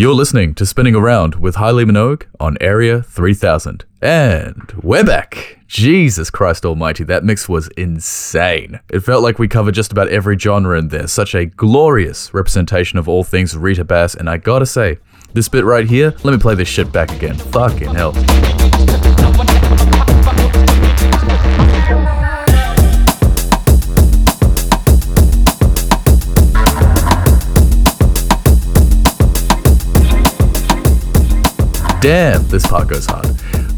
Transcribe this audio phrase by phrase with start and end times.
[0.00, 3.84] You're listening to Spinning Around with Highly Minogue on Area 3000.
[4.00, 5.58] And we're back.
[5.66, 8.80] Jesus Christ Almighty, that mix was insane.
[8.88, 11.06] It felt like we covered just about every genre in there.
[11.06, 14.14] Such a glorious representation of all things Rita Bass.
[14.14, 14.96] And I gotta say,
[15.34, 17.36] this bit right here, let me play this shit back again.
[17.36, 18.12] Fucking hell.
[32.00, 33.28] Damn, this part goes hard.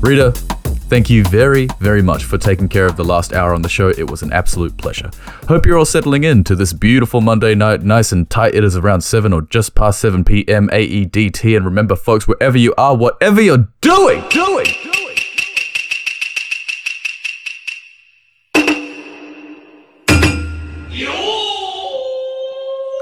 [0.01, 3.69] Rita, thank you very, very much for taking care of the last hour on the
[3.69, 3.89] show.
[3.89, 5.11] It was an absolute pleasure.
[5.48, 8.55] Hope you're all settling in to this beautiful Monday night, nice and tight.
[8.55, 10.69] It is around 7 or just past 7 p.m.
[10.69, 11.57] AEDT.
[11.57, 15.03] And remember, folks, wherever you are, whatever you're doing, doing, doing.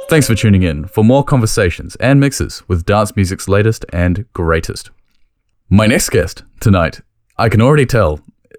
[0.08, 4.90] Thanks for tuning in for more conversations and mixes with dance music's latest and greatest.
[5.72, 7.00] My next guest tonight,
[7.38, 8.18] I can already tell,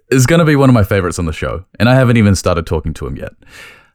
[0.10, 2.36] is going to be one of my favorites on the show, and I haven't even
[2.36, 3.34] started talking to him yet.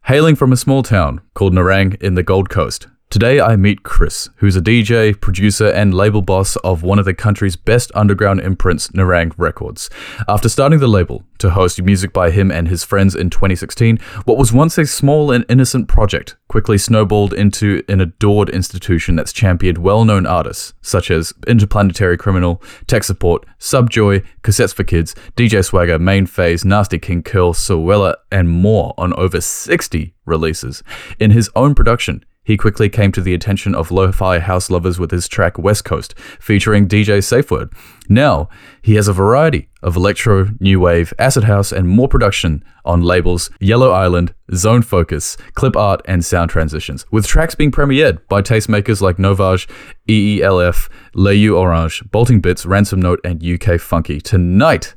[0.04, 4.28] Hailing from a small town called Nerang in the Gold Coast, Today I meet Chris,
[4.38, 8.88] who's a DJ, producer, and label boss of one of the country's best underground imprints,
[8.88, 9.88] Nerang Records.
[10.26, 14.36] After starting the label to host music by him and his friends in 2016, what
[14.36, 19.78] was once a small and innocent project quickly snowballed into an adored institution that's championed
[19.78, 26.26] well-known artists such as Interplanetary Criminal, Tech Support, Subjoy, Cassettes for Kids, DJ Swagger, Main
[26.26, 30.82] Phase, Nasty King Kurl, Sowella, and more on over 60 releases.
[31.20, 35.10] In his own production, he quickly came to the attention of lo-fi house lovers with
[35.10, 37.72] his track West Coast, featuring DJ Safeword.
[38.08, 38.48] Now,
[38.80, 43.50] he has a variety of electro, new wave, acid house, and more production on labels
[43.58, 49.00] Yellow Island, Zone Focus, Clip Art, and Sound Transitions, with tracks being premiered by tastemakers
[49.00, 49.68] like Novage,
[50.08, 54.20] EELF, Leyu Orange, Bolting Bits, Ransom Note, and UK Funky.
[54.20, 54.94] Tonight,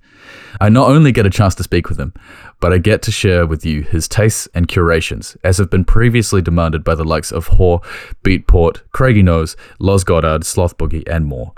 [0.61, 2.14] I not only get a chance to speak with him,
[2.59, 6.42] but I get to share with you his tastes and curations, as have been previously
[6.42, 7.80] demanded by the likes of Hoare,
[8.23, 11.53] Beatport, Craigie Nose, Los Goddard, Sloth Boogie, and more.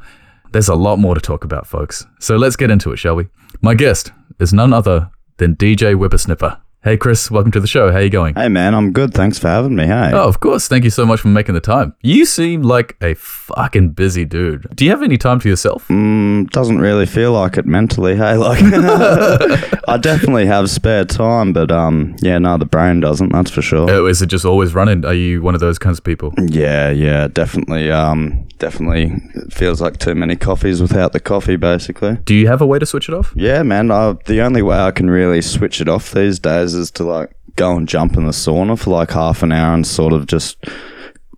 [0.51, 2.05] There's a lot more to talk about, folks.
[2.19, 3.27] So let's get into it, shall we?
[3.61, 6.59] My guest is none other than DJ Whipr Snipr.
[6.83, 7.91] Hey, Chris, welcome to the show.
[7.91, 8.33] How are you going?
[8.33, 9.13] Hey, man, I'm good.
[9.13, 9.85] Thanks for having me.
[9.85, 10.09] Hey.
[10.15, 10.67] Oh, of course.
[10.67, 11.93] Thank you so much for making the time.
[12.01, 14.65] You seem like a fucking busy dude.
[14.75, 15.87] Do you have any time to yourself?
[15.89, 18.15] Mm, doesn't really feel like it mentally.
[18.15, 18.61] Hey, like
[19.87, 23.31] I definitely have spare time, but um, yeah, no, the brain doesn't.
[23.31, 23.87] That's for sure.
[23.87, 25.05] Oh, is it just always running?
[25.05, 26.33] Are you one of those kinds of people?
[26.39, 27.91] Yeah, yeah, definitely.
[27.91, 32.15] Um, definitely feels like too many coffees without the coffee, basically.
[32.23, 33.33] Do you have a way to switch it off?
[33.35, 33.91] Yeah, man.
[33.91, 37.35] I, the only way I can really switch it off these days is to like
[37.55, 40.57] go and jump in the sauna for like half an hour and sort of just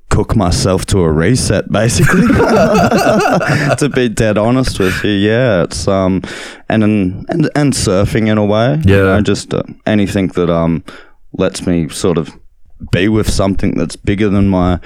[0.10, 2.22] cook myself to a reset basically
[3.78, 6.22] to be dead honest with you yeah it's um
[6.70, 8.96] and and and, and surfing in a way Yeah.
[8.98, 10.84] you know, just uh, anything that um
[11.34, 12.30] lets me sort of
[12.92, 14.80] be with something that's bigger than my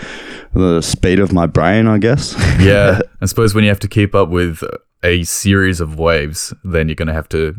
[0.54, 3.00] the speed of my brain i guess Yeah.
[3.22, 4.64] I suppose when you have to keep up with
[5.04, 7.56] a series of waves, then you're going to have to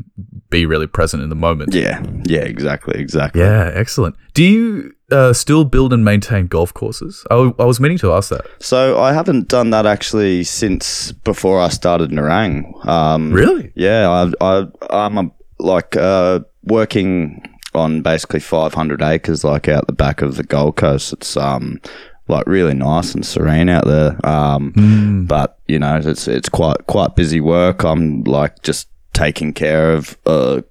[0.51, 1.75] be really present in the moment.
[1.75, 4.17] yeah yeah exactly exactly Yeah, excellent.
[4.35, 7.25] Do you uh, still build and maintain golf courses?
[7.31, 8.45] I, w- I was meaning to ask that.
[8.61, 12.85] So I haven't done that actually since before I started Nerang.
[12.87, 13.73] Um, Really?
[13.75, 17.43] Yeah, I, I, I'm a, like uh, working
[17.75, 21.13] on basically 500 acres, like out the back of the Gold Coast.
[21.13, 21.81] It's um
[22.29, 24.19] like really nice and serene out there.
[24.27, 27.85] Um, but you know, it's it's quite quite busy work.
[27.85, 30.63] I'm like just taking care of uh,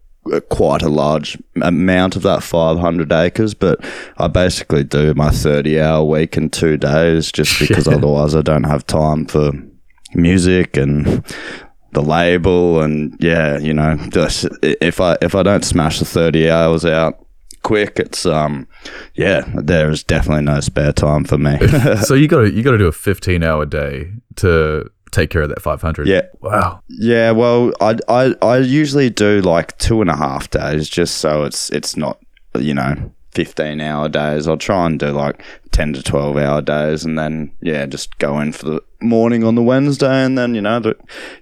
[0.49, 3.79] quite a large amount of that 500 acres, but
[4.17, 8.63] I basically do my 30 hour week in two days just because otherwise I don't
[8.65, 9.51] have time for
[10.13, 11.23] music and
[11.91, 16.49] the label and yeah, you know, just, if I if I don't smash the 30
[16.49, 17.26] hours out
[17.67, 18.65] quick, it's um
[19.13, 21.57] yeah, there is definitely no spare time for me.
[22.01, 25.41] so you got to you got to do a 15 hour day to take care
[25.41, 26.07] of that 500.
[26.07, 26.21] Yeah.
[26.39, 26.81] Wow.
[26.87, 31.43] Yeah, well, I, I I usually do like two and a half days, just so
[31.43, 32.19] it's it's not
[32.57, 34.47] you know fifteen hour days.
[34.47, 38.39] I'll try and do like ten to twelve hour days, and then yeah, just go
[38.39, 40.93] in for the morning on the Wednesday, and then you know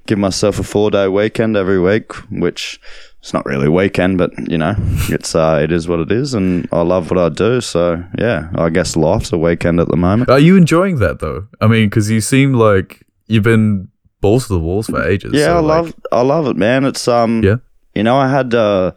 [0.08, 2.80] give myself a four day weekend every week, which
[3.26, 4.76] it's not really a weekend, but you know
[5.10, 7.60] it's uh it is what it is, and I love what I do.
[7.60, 10.30] So yeah, I guess life's a weekend at the moment.
[10.30, 11.48] Are you enjoying that though?
[11.60, 13.88] I mean, because you seem like you've been
[14.22, 15.34] balls to the walls for ages.
[15.34, 16.86] Yeah, so, I like- love I love it, man.
[16.86, 17.56] It's um Yeah.
[17.96, 18.92] You know, I had uh,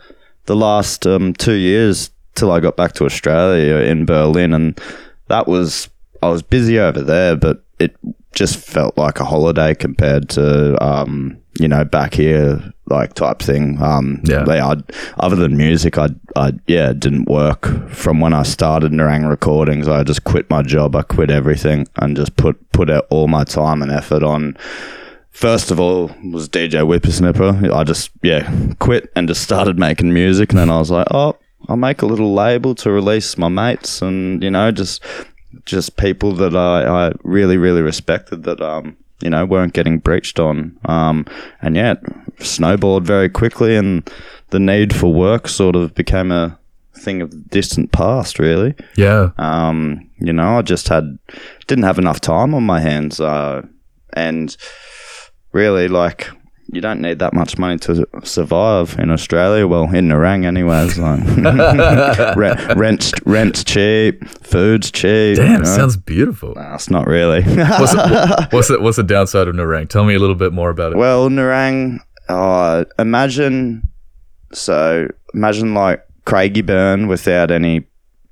[0.44, 4.78] the last um, two years till I got back to Australia in Berlin, and
[5.28, 5.88] that was
[6.22, 7.96] I was busy over there, but it
[8.34, 12.60] just felt like a holiday compared to um, you know back here
[12.90, 13.82] like type thing.
[13.82, 14.44] Um, Yeah.
[14.44, 14.82] they- I'd,
[15.18, 19.88] other than music, I I yeah didn't work from when I started Nerang Recordings.
[19.88, 20.96] I just quit my job.
[20.96, 24.56] I quit everything and just put put out all my time and effort on.
[25.30, 27.72] First of all, was DJ Whipr Snipr.
[27.72, 31.36] I just yeah quit and just started making music, and then I was like, oh,
[31.68, 35.02] I'll make a little label to release my mates, and you know just
[35.64, 40.38] just people that I, I really really respected that um you know weren't getting breached
[40.38, 41.26] on um
[41.60, 41.98] and yeah it
[42.44, 44.08] snowballed very quickly and
[44.50, 46.58] the need for work sort of became a
[46.94, 49.30] thing of the distant past really Yeah.
[49.38, 51.16] um, you know, I just had
[51.68, 53.62] didn't have enough time on my hands, uh,
[54.14, 54.56] and
[55.52, 56.28] really, like,
[56.70, 59.66] you don't need that much money to survive in Australia.
[59.66, 60.98] Well, in Nerang, anyways.
[60.98, 61.20] Like,
[62.36, 65.36] rent, rent's rent's cheap, food's cheap.
[65.36, 65.64] Damn, you know?
[65.64, 66.54] sounds beautiful.
[66.54, 67.42] Nah, it's not really.
[67.42, 69.88] What's the, what's the, what's the downside of Nerang?
[69.88, 70.98] Tell me a little bit more about it.
[70.98, 73.88] Well, Nerang, uh, imagine
[74.52, 77.84] so imagine like Craigieburn without any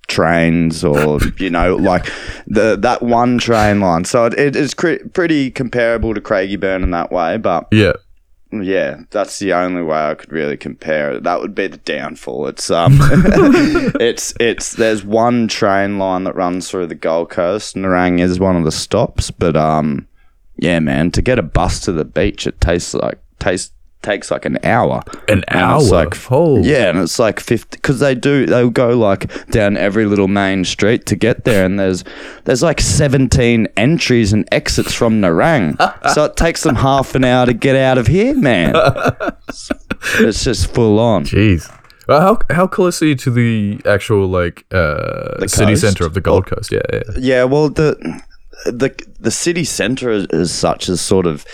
[0.09, 2.07] trains or you know like
[2.47, 4.05] the that one train line.
[4.05, 7.93] So it, it is cre- pretty comparable to Craigieburn in that way, but yeah.
[8.63, 11.23] Yeah, that's the only way I could really compare it.
[11.23, 12.47] That would be the downfall.
[12.49, 12.99] It's um,
[14.01, 17.77] it's it's there's one train line that runs through the Gold Coast.
[17.77, 20.07] Nerang is one of the stops, but um,
[20.57, 23.73] yeah, man, to get a bus to the beach, it tastes like tastes
[24.03, 25.03] takes like an hour.
[25.29, 25.81] An hour.
[25.81, 26.63] it's like oh.
[26.63, 30.65] yeah, and it's like fifty because they do they'll go like down every little main
[30.65, 32.05] street to get there, and there's
[32.45, 35.77] there's like seventeen entries and exits from Nerang,
[36.15, 38.73] so it takes them half an hour to get out of here, man.
[40.21, 41.25] it's just full on.
[41.25, 41.73] Jeez.
[42.09, 45.83] Well, how how close are you to the actual like uh, The city coast?
[45.83, 46.71] center of the Gold Coast?
[46.71, 47.01] Yeah, yeah.
[47.19, 47.97] Yeah, well the
[48.65, 51.45] the the city centre as, such has sort of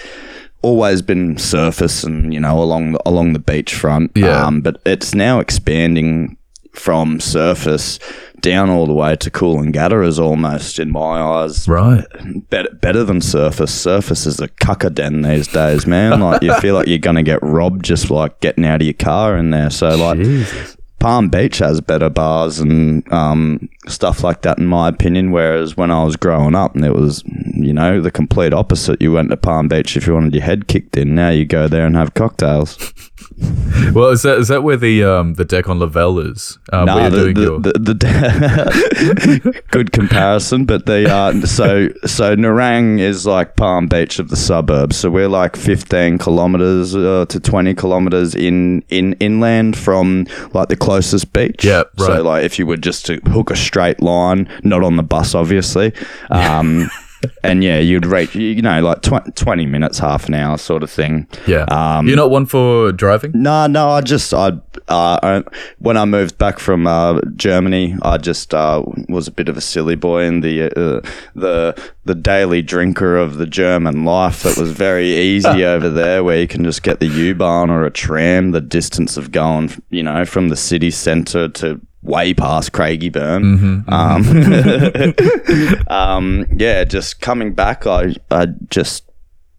[0.62, 4.10] always been Surfers and you know along the, along the beachfront.
[4.16, 4.44] Yeah.
[4.46, 6.36] Um, but it's now expanding
[6.74, 7.98] from Surfers
[8.40, 12.04] down all the way to cool Coolangatta is almost in my eyes Right.
[12.50, 13.68] better better than Surfers.
[13.70, 16.20] Surfers is a cucker den these days, man.
[16.20, 19.36] Like you feel like you're gonna get robbed just like getting out of your car
[19.36, 19.70] in there.
[19.70, 20.76] So like Jesus.
[21.02, 25.32] Palm Beach has better bars and um, stuff like that, in my opinion.
[25.32, 29.02] Whereas when I was growing up, and it was, you know, the complete opposite.
[29.02, 31.16] You went to Palm Beach if you wanted your head kicked in.
[31.16, 32.94] Now you go there and have cocktails.
[33.94, 36.58] Well, is that is that where the um the deck on Lavelle is?
[36.72, 42.36] Um, Nah, the, doing the, your the, the good comparison, but they uh, so so
[42.36, 44.96] Nerang is like Palm Beach of the suburbs.
[44.96, 50.76] So we're like 15 kilometers uh, to 20 kilometers in in inland from like the
[50.76, 51.64] closest beach.
[51.64, 52.06] Yeah, right.
[52.06, 55.34] So like if you were just to hook a straight line, not on the bus,
[55.34, 55.92] obviously.
[56.30, 56.90] Um,
[57.42, 60.90] and yeah, you'd reach you know like tw- 20 minutes, half an hour sort of
[60.90, 61.26] thing.
[61.46, 61.64] yeah.
[61.64, 63.32] um, you're not one for driving.
[63.34, 64.48] No, no, I just I,
[64.88, 65.42] uh, I
[65.78, 69.60] when I moved back from uh, Germany, I just uh, was a bit of a
[69.60, 71.00] silly boy in the uh,
[71.34, 74.42] the the daily drinker of the German life.
[74.42, 77.90] That was very easy over there, where you can just get the U-Bahn or a
[77.90, 78.50] tram.
[78.50, 83.88] The distance of going, you know, from the city centre to way past Craigieburn.
[83.88, 89.04] Um, um, yeah, just coming back, I I just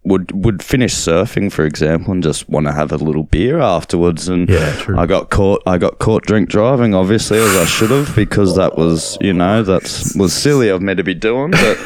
[0.04, 4.28] would would finish surfing, for example, and just want to have a little beer afterwards.
[4.28, 4.98] And Yeah, true.
[4.98, 5.62] I got caught.
[5.66, 9.62] I got caught drink driving, obviously, as I should have, because that was, you know,
[9.62, 11.52] that was silly of me to be doing.
[11.52, 11.78] But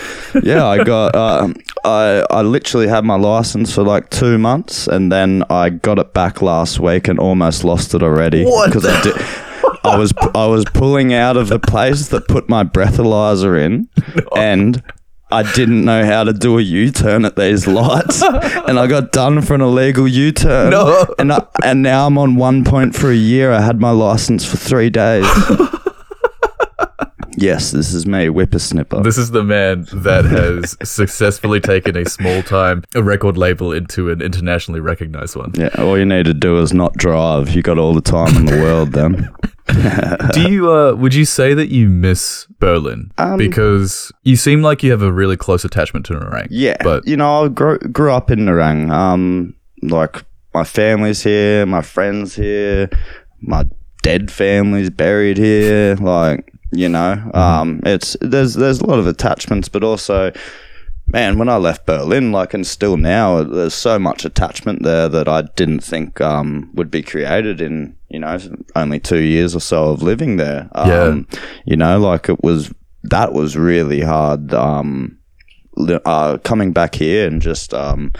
[0.42, 1.14] yeah, I got.
[1.14, 1.52] Uh,
[1.84, 6.12] I I literally had my license for like two months, and then I got it
[6.12, 9.14] back last week and almost lost it already What because I did.
[9.88, 13.88] I was I was pulling out of the place that put my breathalyzer in,
[14.36, 14.82] and
[15.30, 19.12] I didn't know how to do a U turn at these lights, and I got
[19.12, 20.70] done for an illegal U turn.
[20.70, 21.06] No.
[21.18, 23.52] and I, and now I'm on one point for a year.
[23.52, 25.26] I had my license for three days.
[27.40, 29.02] Yes, this is me, Whipr Snipr.
[29.04, 34.10] This is the man that has successfully taken a small time a record label into
[34.10, 35.52] an internationally recognized one.
[35.54, 37.50] yeah, all you need to do is not drive.
[37.50, 39.28] You got all the time in the world then.
[40.32, 43.12] Do you uh would you say that you miss Berlin?
[43.36, 46.48] because you seem like you have a really close attachment to Nerang.
[46.50, 48.90] Yeah, But you know, I grew, grew up in Nerang.
[48.90, 52.88] Um, like my family's here, my friends here,
[53.42, 53.64] my
[54.02, 55.96] dead family's buried here.
[55.96, 60.32] Like you know, um, it's there's there's a lot of attachments, but also.
[61.10, 65.26] Man, when I left Berlin, like, and still now, there's so much attachment there that
[65.26, 68.36] I didn't think um, would be created in, you know,
[68.76, 70.68] only two years or so of living there.
[70.72, 71.26] Um,
[71.64, 72.70] You know, like, it was,
[73.04, 74.52] that was really hard.
[74.52, 75.17] Um,
[76.04, 78.12] uh, coming back here and just um,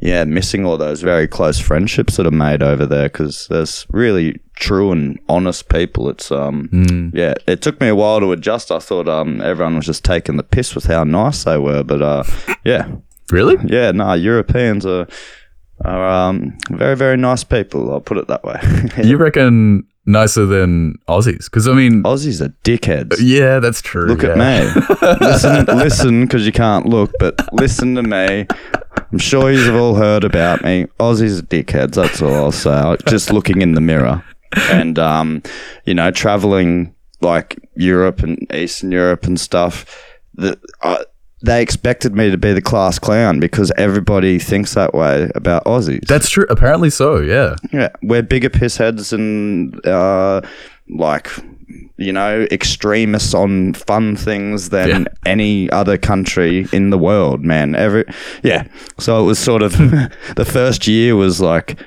[0.00, 4.40] yeah, missing all those very close friendships that are made over there because there's really
[4.54, 6.08] true and honest people.
[6.08, 8.70] It's um, yeah, it took me a while to adjust.
[8.70, 12.02] I thought um, everyone was just taking the piss with how nice they were, but
[12.02, 12.22] uh,
[12.64, 12.88] yeah,
[13.30, 13.56] Really?
[13.66, 15.06] yeah, no, Europeans are
[15.84, 17.90] are um, very very nice people.
[17.92, 18.60] I'll put it that way.
[19.04, 21.44] You reckon nicer than Aussies?
[21.44, 23.16] Because I mean, Aussies are dickheads.
[23.20, 24.06] yeah, that's true.
[24.06, 24.30] Look yeah.
[24.30, 24.82] at me.
[25.20, 28.46] listen, listen, because you can't look, but listen to me.
[29.12, 30.86] I'm sure you've all heard about me.
[30.98, 31.94] Aussies are dickheads.
[31.94, 32.96] That's all I'll say.
[33.06, 34.24] Just looking in the mirror,
[34.70, 35.42] and um,
[35.84, 40.06] you know, traveling like Europe and Eastern Europe and stuff.
[40.34, 41.04] The, uh,
[41.42, 46.06] they expected me to be the class clown because everybody thinks that way about Aussies.
[46.06, 46.46] That's true.
[46.50, 47.18] Apparently so.
[47.18, 47.56] Yeah.
[47.72, 50.42] Yeah, we're bigger pissheads and uh,
[50.88, 51.30] like
[51.96, 55.04] you know extremists on fun things than Yeah.
[55.24, 57.44] any other country in the world.
[57.44, 58.04] Man, every
[58.42, 58.66] yeah.
[58.98, 59.72] So it was sort of
[60.36, 61.78] the first year was like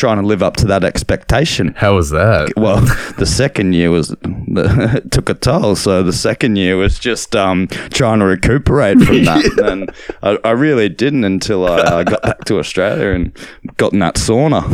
[0.00, 1.74] trying to live up to that expectation.
[1.76, 2.54] How was that?
[2.56, 2.80] Well,
[3.18, 5.76] the second year was the, took a toll.
[5.76, 9.90] So the second year was just um, trying to recuperate from that, and
[10.22, 13.36] I, I really didn't until I uh, got back to Australia and
[13.76, 14.64] got in that sauna.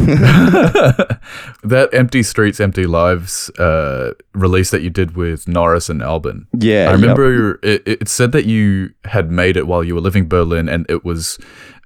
[1.65, 6.47] That Empty Streets, Empty Lives uh, release that you did with Norris and Albin.
[6.57, 10.29] Yeah, I remember it, it said that you had made it while you were living
[10.29, 11.39] Berlin and it was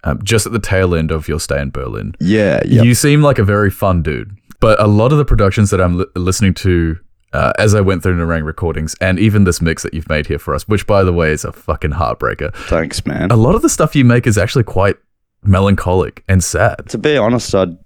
[0.05, 2.15] um, just at the tail end of your stay in Berlin.
[2.21, 2.83] Yeah, yeah.
[2.83, 4.37] You seem like a very fun dude.
[4.61, 6.99] But a lot of the productions that I'm li- listening to
[7.33, 10.39] uh, as I went through Nerang recordings and even this mix that you've made here
[10.39, 12.55] for us, which by the way is a fucking heartbreaker.
[12.69, 13.31] Thanks, man.
[13.31, 14.97] A lot of the stuff you make is actually quite
[15.43, 16.89] melancholic and sad.
[16.89, 17.77] to be honest, I'd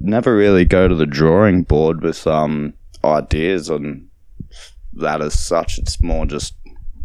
[0.00, 2.74] never really go to the drawing board with um
[3.04, 4.08] ideas on
[4.94, 5.78] that as such.
[5.78, 6.54] It's more just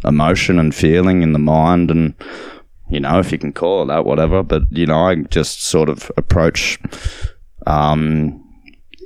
[0.03, 2.13] emotion and feeling in the mind, and
[2.93, 4.43] you know, if you can call it that, whatever.
[4.43, 6.77] But you know, I just sort of approach,
[7.65, 8.39] um,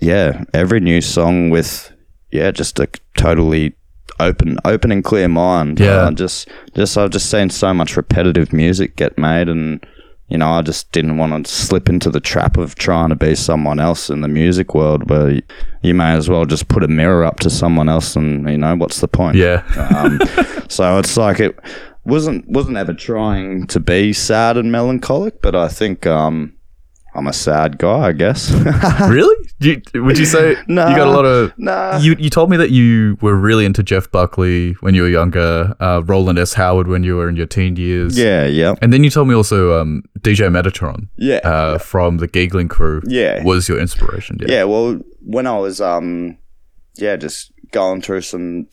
[0.01, 1.91] yeah, every new song with
[2.29, 3.74] yeah, just a totally
[4.20, 5.79] open, open and clear mind.
[5.79, 6.01] Yeah.
[6.01, 9.86] Uh, just, just I've just seen so much repetitive music get made, and
[10.27, 13.36] you know, I just didn't want to slip into the trap of trying to be
[13.36, 15.41] someone else in the music world, where you,
[15.82, 18.75] you may as well just put a mirror up to someone else, and you know,
[18.75, 19.38] what's the point?
[19.38, 19.63] Yeah.
[19.96, 20.20] Um,
[20.67, 21.58] so it's like it
[22.08, 26.54] wasn't wasn't ever trying to be sad and melancholic, but I think um,
[27.16, 28.52] I'm a sad guy, I guess.
[29.10, 29.36] really?
[29.60, 30.90] You, would you say Nah.
[30.90, 31.52] you got a lot of?
[31.58, 31.98] Nah.
[32.00, 35.76] You you told me that you were really into Jeff Buckley when you were younger,
[35.80, 36.54] uh, Rowland S.
[36.54, 38.18] Howard when you were in your teen years.
[38.18, 41.38] yeah, yeah, And then you told me also um, DJ Metatron yeah.
[41.44, 43.44] uh, from the Giegling crew Yeah.
[43.44, 44.38] was your inspiration.
[44.42, 44.48] Yeah.
[44.58, 46.38] Yeah, well, when I was, um,
[46.96, 48.68] yeah, just going through some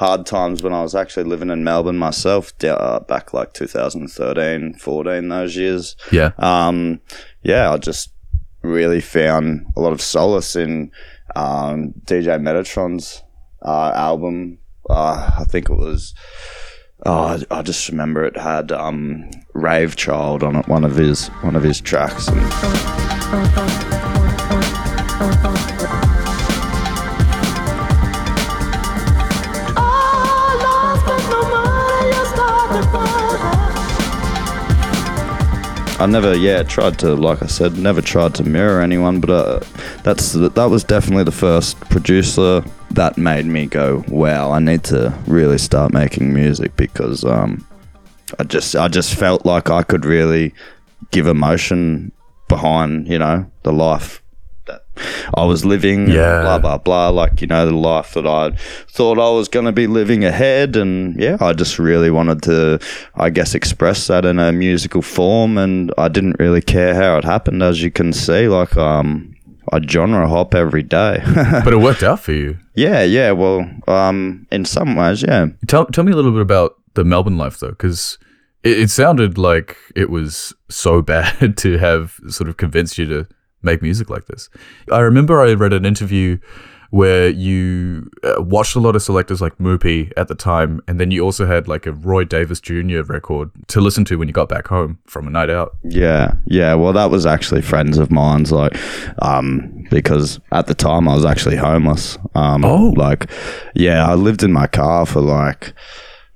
[0.00, 5.28] hard times when I was actually living in Melbourne myself, uh, back like 2013, 14,
[5.28, 5.94] those years.
[6.10, 6.30] Yeah.
[6.38, 7.02] Um,
[7.42, 8.10] yeah, I just
[8.62, 10.90] really found a lot of solace in
[11.36, 13.22] um, DJ Metatron's
[13.60, 14.56] uh, album.
[14.88, 16.14] Uh, I think it was.
[17.04, 21.28] Oh, I I just remember it had um, "Rave Child" on it, one of his
[21.42, 22.40] one of his tracks, and
[36.00, 39.60] I never, yeah, tried to, like I said, never tried to mirror anyone, but uh,
[40.02, 45.14] that's that was definitely the first producer that made me go, wow, I need to
[45.26, 47.66] really start making music because um,
[48.38, 50.54] I just, I just felt like I could really
[51.10, 52.12] give emotion
[52.48, 54.22] behind, you know, the life
[55.36, 56.42] I was living, Yeah.
[56.42, 58.50] blah blah blah, like you know, the life that I
[58.88, 62.78] thought I was going to be living ahead, and yeah, I just really wanted to,
[63.14, 67.24] I guess, express that in a musical form, and I didn't really care how it
[67.24, 69.34] happened, as you can see, like um,
[69.72, 71.22] I genre hop every day.
[71.64, 72.58] But it worked out for you.
[72.74, 75.46] yeah, yeah, well, um, in some ways, yeah.
[75.68, 78.18] Tell tell me a little bit about the Melbourne life though, because
[78.64, 83.26] it, it sounded like it was so bad to have sort of convinced you to
[83.62, 84.48] make music like this.
[84.90, 86.38] I remember I read an interview
[86.92, 91.12] where you uh, watched a lot of selectors like Moopy at the time, and then
[91.12, 93.02] you also had like a Roy Davis Jr.
[93.02, 95.76] record to listen to when you got back home from a night out.
[95.84, 96.74] Yeah, yeah.
[96.74, 98.76] Well, that was actually friends of mine's, like,
[99.22, 102.18] um, because at the time I was actually homeless.
[102.34, 102.92] Um, Oh.
[102.96, 103.30] like,
[103.76, 105.72] yeah, I lived in my car for like,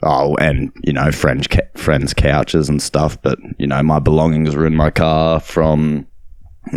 [0.04, 3.20] oh, and you know, friends, ca- friends' couches and stuff.
[3.22, 6.06] But you know, my belongings were in my car from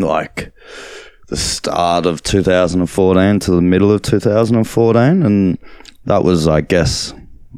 [0.02, 0.52] like
[1.28, 5.58] the start of 2014 to the middle of 2014, and
[6.06, 7.14] that was, I guess,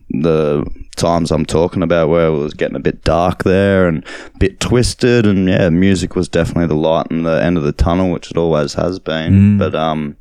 [0.09, 0.65] the
[0.95, 4.03] times I'm talking about where it was getting a bit dark there and
[4.35, 7.71] a bit twisted, and yeah, music was definitely the light in the end of the
[7.71, 9.57] tunnel, which it always has been.
[9.57, 10.17] But um,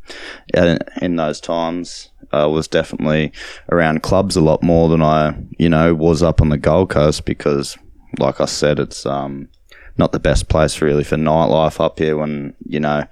[0.54, 3.32] yeah, in those times, I was definitely
[3.72, 7.24] around clubs a lot more than I, you know, was up on the Gold Coast
[7.24, 7.78] because,
[8.18, 9.48] like I said, it's um
[9.98, 13.04] not the best place really for nightlife up here when you know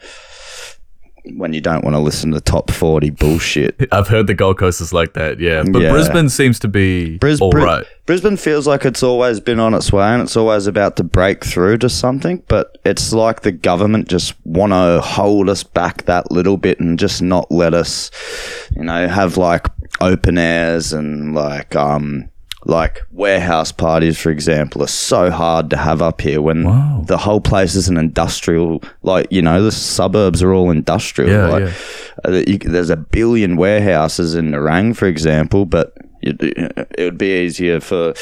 [1.34, 3.88] when you don't want to listen to top 40 bullshit.
[3.92, 5.64] I've heard the Gold Coast is like that, yeah.
[5.68, 5.90] But Yeah.
[5.90, 7.84] Brisbane seems to be Bris- all right.
[8.06, 11.44] Brisbane feels like it's always been on its way and it's always about to break
[11.44, 16.30] through to something, but it's like the government just want to hold us back that
[16.30, 18.10] little bit and just not let us,
[18.76, 19.66] you know, have like
[20.00, 22.28] open airs and like, um,
[22.68, 27.04] like warehouse parties, for example, are so hard to have up here when Wow.
[27.06, 31.30] the whole place is an industrial, like, you know, the suburbs are all industrial.
[31.30, 31.72] Yeah, like, yeah.
[32.24, 36.36] uh, you, there's a billion warehouses in Nerang, for example, but it,
[36.98, 38.14] it would be easier for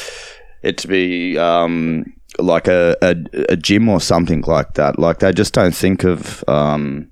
[0.61, 2.05] it to be um,
[2.37, 3.15] like a, a,
[3.49, 4.99] a gym or something like that.
[4.99, 6.43] Like they just don't think of.
[6.47, 7.09] Um,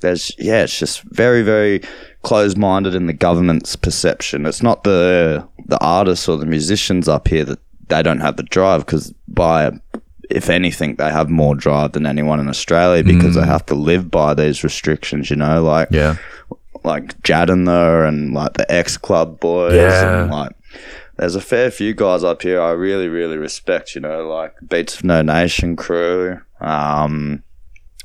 [0.00, 1.82] there's yeah, it's just very very
[2.22, 4.46] closed-minded in the government's perception.
[4.46, 7.58] It's not the the artists or the musicians up here that
[7.88, 9.72] they don't have the drive because by
[10.30, 14.10] if anything they have more drive than anyone in Australia because they have to live
[14.10, 15.30] by these restrictions.
[15.30, 16.16] You know, like Yeah.
[16.84, 17.66] like Jadden
[18.08, 20.22] and like the X Club boys Yeah.
[20.22, 20.52] and like
[21.16, 24.96] there's a fair few guys up here I really really respect you know like Beats
[24.98, 27.42] of No Nation crew um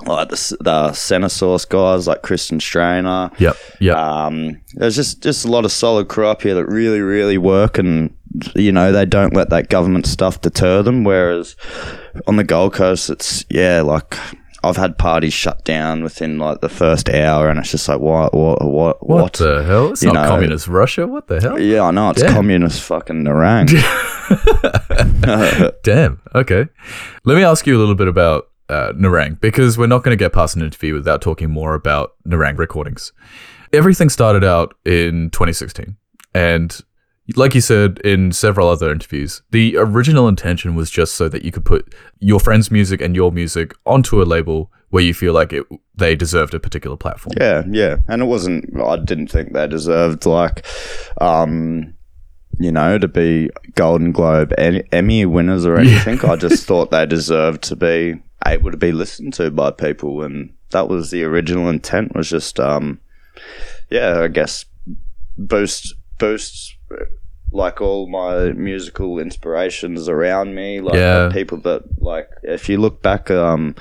[0.08, 3.58] like the the Center Source guys like Kristen Strainer Yep.
[3.80, 3.98] Yep.
[3.98, 7.78] um, there's just just a lot of solid crew up here that really really work
[7.78, 8.16] and
[8.56, 11.56] you know they don't let that government stuff deter them whereas
[12.28, 14.18] on the Gold Coast it's yeah like
[14.66, 18.34] I've had parties shut down within like the first hour and it's just like what
[18.34, 19.92] what what what, the hell?
[19.92, 21.06] It's You not know- communist Russia.
[21.06, 21.60] What the hell?
[21.60, 22.34] yeah I know it's Yeah.
[22.34, 23.68] communist fucking Nerang
[25.84, 26.22] Damn.
[26.34, 26.68] Okay.
[27.26, 30.24] Let me ask you a little bit about uh, Nerang because we're not going to
[30.24, 33.12] get past an interview without talking more about Nerang recordings.
[33.72, 35.98] Everything started out in 2016,
[36.34, 36.82] and
[37.36, 41.52] like you said in several other interviews, the original intention was just so that you
[41.52, 45.54] could put your friends' music and your music onto a label where you feel like
[45.54, 47.34] it, they deserved a particular platform.
[47.40, 48.80] Yeah, yeah, and it wasn't.
[48.80, 50.66] I didn't think they deserved like,
[51.20, 51.94] um,
[52.60, 56.24] you know, to be Golden Globe Emmy winners or anything.
[56.26, 60.54] I just thought they deserved to be able to be listened to by people, and
[60.72, 62.16] that was the original intent.
[62.16, 63.00] Was just, um,
[63.90, 64.66] yeah, I guess
[65.38, 66.76] boost boost
[67.52, 71.30] like all my musical inspirations around me, like Yeah.
[71.32, 72.30] people that like.
[72.44, 73.76] If you look back, um,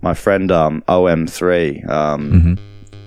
[0.00, 2.56] my friend um OM3 um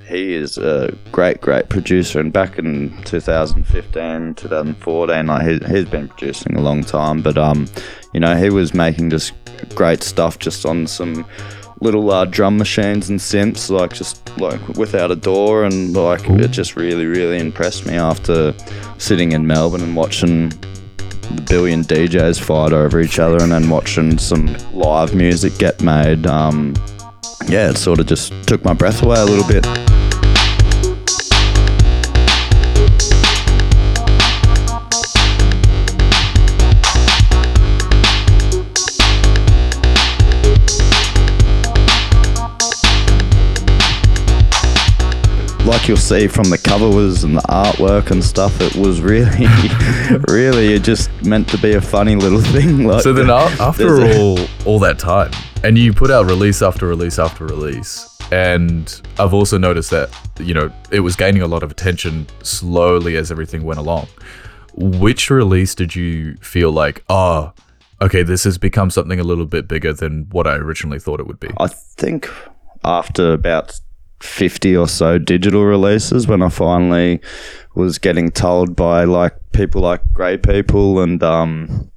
[0.09, 6.09] he is a great great producer and back in 2015 2014 like he, he's been
[6.09, 7.65] producing a long time but um
[8.13, 9.31] you know he was making just
[9.75, 11.25] great stuff just on some
[11.81, 16.49] little uh, drum machines and synths like just like without a door and like it
[16.49, 18.53] just really really impressed me after
[18.99, 24.17] sitting in Melbourne and watching the billion DJs fight over each other and then watching
[24.17, 26.27] some live music get made.
[26.27, 26.75] Um,
[27.47, 29.65] yeah, it sort of just took my breath away a little bit.
[45.81, 49.47] Like you'll see from the covers and the artwork and stuff, it was really,
[50.27, 52.83] really, it just meant to be a funny little thing.
[52.85, 55.31] Like So then, after all all that time,
[55.63, 60.53] and you put out release after release after release, and I've also noticed that you
[60.53, 64.07] know it was gaining a lot of attention slowly as everything went along.
[64.75, 67.53] Which release did you feel like, oh,
[67.99, 71.25] okay, this has become something a little bit bigger than what I originally thought it
[71.25, 71.49] would be?
[71.57, 72.29] I think
[72.83, 73.79] after about
[74.23, 77.21] 50 or so digital releases, when I finally
[77.75, 81.91] was getting told by like people like Grey People and um,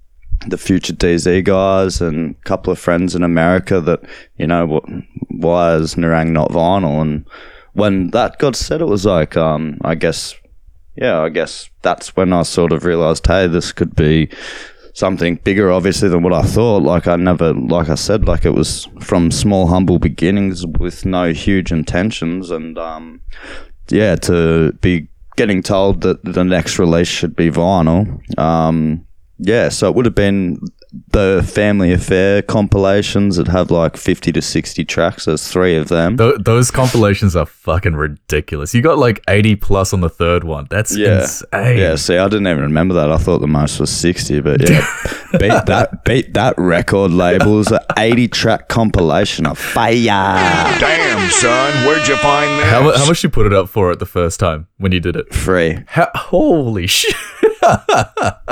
[0.46, 4.00] the future DZ guys and a couple of friends in America that,
[4.36, 4.84] you know, what,
[5.28, 7.00] why is Nerang not vinyl?
[7.00, 7.24] And
[7.72, 10.34] when that got said, it was like, um, I guess,
[10.96, 14.28] yeah, I guess that's when I sort of realized, hey, this could be
[14.94, 16.82] something bigger, obviously, than what I thought.
[16.82, 21.32] Like I never, like I said, like it was from small, humble beginnings with no
[21.32, 23.20] huge intentions, and um,
[23.90, 28.20] yeah, to be getting told that the next release should be vinyl.
[28.38, 29.06] Um,
[29.38, 30.58] yeah, so it would have been
[31.08, 35.24] the Family Affair compilations that have like fifty to sixty tracks.
[35.24, 36.16] There's three of them.
[36.16, 38.74] Th- those compilations are fucking ridiculous.
[38.74, 40.66] You got like 80 plus on the third one.
[40.70, 41.78] That's Yeah, insane.
[41.78, 41.96] yeah.
[41.96, 43.10] See, I didn't even remember that.
[43.10, 44.86] I thought the most was sixty, but yeah,
[45.32, 49.94] beat that, beat that record label's an eighty track compilation of fire.
[50.78, 52.66] Damn, son, where'd you find this?
[52.70, 55.16] How, how much you put it up for it the first time when you did
[55.16, 55.34] it?
[55.34, 57.14] Free, How, holy shit.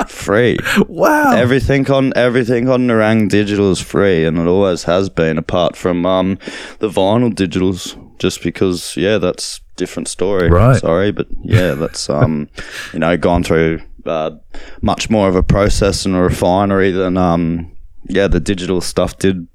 [0.07, 0.57] free.
[0.87, 1.35] Wow.
[1.35, 5.37] Everything on everything on Nerang Digital is free, and it always has been.
[5.37, 6.39] Apart from um
[6.79, 10.49] the vinyl digitals, just because yeah, that's different story.
[10.49, 10.79] Right.
[10.81, 12.49] Sorry, but yeah, that's um
[12.91, 14.31] you know gone through uh,
[14.81, 17.71] much more of a process and a refinery than um
[18.09, 19.47] yeah the digital stuff did.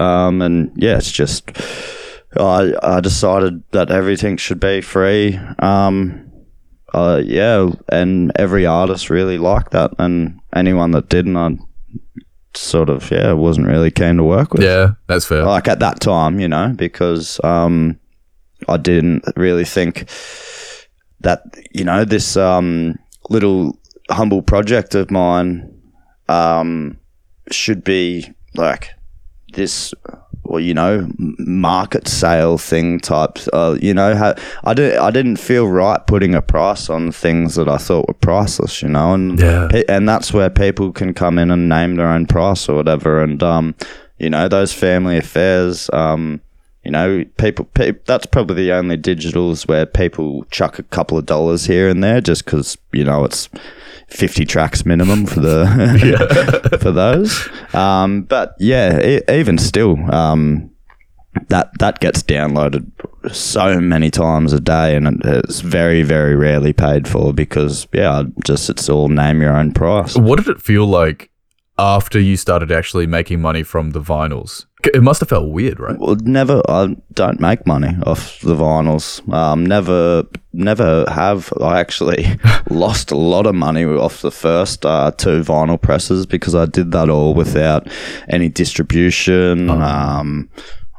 [0.00, 1.50] Um and yeah, it's just
[2.38, 5.38] I I decided that everything should be free.
[5.58, 6.22] Um
[6.94, 11.58] uh, yeah, and every artist really liked that, and anyone that didn't, I
[12.54, 14.62] sort of yeah wasn't really keen to work with.
[14.62, 15.44] yeah, that's fair.
[15.44, 17.98] like at that time, you know, because um,
[18.68, 20.08] I didn't really think
[21.20, 22.98] that you know this um
[23.30, 23.78] little
[24.10, 25.70] humble project of mine
[26.28, 26.98] um
[27.50, 28.90] should be like
[29.54, 29.94] this
[30.44, 33.38] well, you know, market sale thing type.
[33.52, 37.54] Uh, you know, ha- I didn't, I didn't feel right putting a price on things
[37.56, 38.82] that I thought were priceless.
[38.82, 39.68] You know, and Yeah.
[39.70, 43.22] pe- and that's where people can come in and name their own price or whatever.
[43.22, 43.74] And um,
[44.18, 45.90] you know, those family affairs.
[45.92, 46.40] Um,
[46.84, 47.64] you know, people.
[47.72, 52.04] Pe- that's probably the only digitals where people chuck a couple of dollars here and
[52.04, 53.48] there just because you know it's
[54.08, 57.48] fifty tracks minimum for the for those.
[57.74, 60.70] Um, but yeah, even still, um,
[61.48, 62.90] that that gets downloaded
[63.32, 68.70] so many times a day, and it's very very rarely paid for because yeah, just
[68.70, 70.16] it's all name your own price.
[70.16, 71.30] What did it feel like
[71.78, 74.66] after you started actually making money from the vinyls?
[74.92, 75.98] It must have felt weird, right?
[75.98, 76.60] Well, never.
[76.68, 79.26] I don't make money off the vinyls.
[79.32, 81.52] Um, never, never have.
[81.60, 82.26] I actually
[82.70, 86.92] lost a lot of money off the first uh, two vinyl presses because I did
[86.92, 87.88] that all without
[88.28, 89.70] any distribution.
[89.70, 90.50] Um,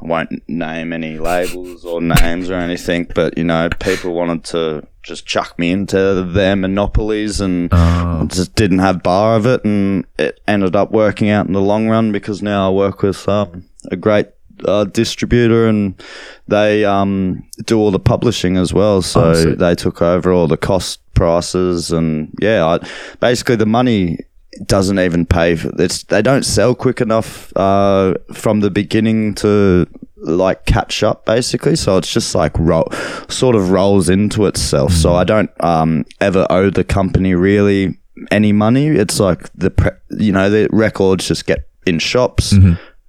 [0.01, 4.87] I won't name any labels or names or anything, but you know, people wanted to
[5.05, 7.69] just chuck me into their monopolies and
[8.31, 11.87] just didn't have bar of it, and it ended up working out in the long
[11.87, 14.27] run because now I work with um, a great
[14.65, 16.01] uh, distributor and
[16.47, 19.01] they um, do all the publishing as well.
[19.01, 19.57] So sick.
[19.59, 22.87] they took over all the cost prices and yeah, I,
[23.19, 24.17] basically the money
[24.65, 29.85] doesn't even pay for it's they don't sell quick enough uh, from the beginning to
[30.25, 31.75] like catch up basically.
[31.75, 32.87] So it's just like ro-
[33.29, 34.91] sort of rolls into itself.
[34.91, 37.97] So i don't um, ever owe the company really
[38.31, 38.87] any money.
[38.87, 42.53] It's like the pre- you know the records just get in shops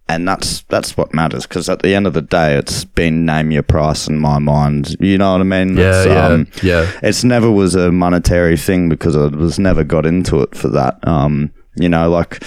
[0.09, 1.47] and that's that's what matters.
[1.47, 4.97] Because at the end of the day it's been name your price in my mind.
[5.01, 5.77] You know what i mean?
[5.77, 6.93] Yeah, It's, yeah, um, yeah.
[7.03, 10.99] it's never was a monetary thing because I was never got into it for that.
[11.09, 12.43] Um, you know, like,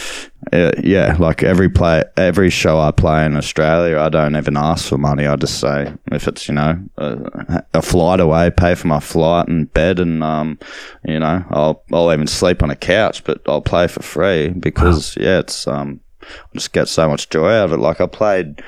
[0.51, 4.88] uh, yeah, like every play, every show I play in Australia, I don't even ask
[4.89, 5.27] for money.
[5.27, 9.47] I just say if it's you know a, a flight away, pay for my flight
[9.47, 10.57] and bed, and um,
[11.05, 15.15] you know, I'll I'll even sleep on a couch, but I'll play for free because
[15.17, 17.77] yeah, it's um, I just get so much joy out of it.
[17.77, 18.62] Like I played.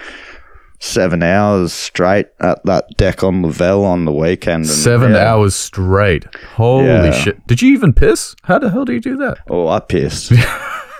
[0.84, 4.64] Seven hours straight at that deck on Lavelle on the weekend.
[4.64, 5.32] And, Seven yeah.
[5.32, 6.26] hours straight.
[6.56, 7.12] Holy Yeah.
[7.12, 7.46] shit.
[7.46, 8.36] Did you even piss?
[8.46, 9.38] How the hell do you do that?
[9.48, 10.32] Oh, I pissed.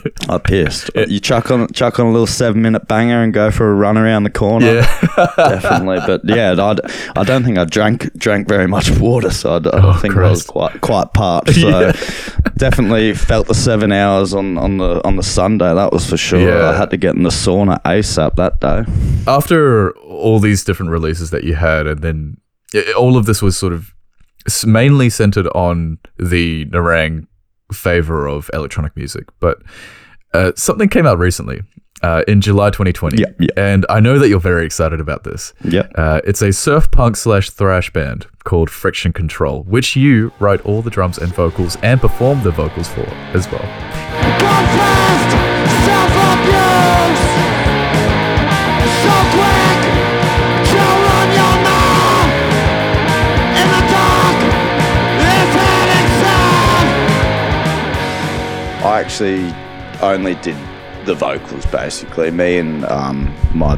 [0.28, 0.90] I pissed.
[0.94, 3.96] You chuck on chuck on a little seven minute banger and go for a run
[3.98, 4.66] around the corner.
[4.74, 5.06] Yeah.
[5.36, 5.98] definitely.
[6.06, 6.76] But yeah, I,
[7.20, 10.44] I don't think I drank drank very much water, so I, Oh, think I was
[10.46, 11.52] quite quite parched.
[11.62, 11.92] So Yeah.
[12.56, 15.72] definitely felt the seven hours on, on the on the Sunday.
[15.74, 16.40] That was for sure.
[16.40, 16.70] Yeah.
[16.70, 18.84] I had to get in the sauna ASAP that day.
[19.30, 22.36] After all these different releases that you had, and then
[22.96, 23.92] all of this was sort of
[24.66, 27.26] mainly centered on the Nerang
[27.72, 29.62] favor of electronic music, but
[30.34, 31.62] uh, something came out recently.
[32.04, 33.46] Uh, in July 2020, Yeah, yeah.
[33.56, 35.54] and I know that you're very excited about this.
[35.62, 35.92] Yep.
[35.94, 40.82] Uh, it's a surf punk slash thrash band called Friction Control, which you write all
[40.82, 43.02] the drums and vocals and perform the vocals for
[43.34, 45.51] as well.
[58.82, 59.52] I actually
[60.02, 60.56] only did
[61.06, 62.32] the vocals basically.
[62.32, 63.76] Me and um, my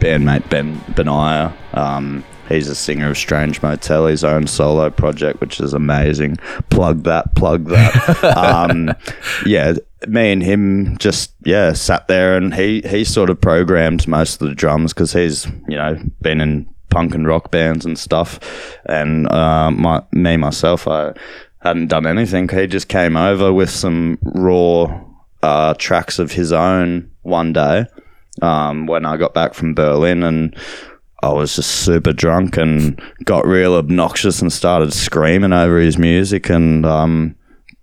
[0.00, 5.60] bandmate Ben Benaya, um, he's a singer of Strange Motel, his own solo project, which
[5.60, 6.36] is amazing.
[6.70, 8.24] Plug that, plug that.
[8.38, 8.94] um,
[9.44, 9.74] yeah,
[10.06, 14.48] me and him just yeah sat there, and he he sort of programmed most of
[14.48, 19.30] the drums because he's you know been in punk and rock bands and stuff, and
[19.30, 21.12] uh, my me myself I
[21.60, 22.48] hadn't done anything.
[22.48, 25.02] He just came over with some raw
[25.42, 27.86] uh, tracks of his own one day
[28.42, 30.56] um, when I got back from Berlin and.
[31.20, 36.48] I was just super drunk and got real obnoxious and started screaming over his music
[36.48, 37.34] and um,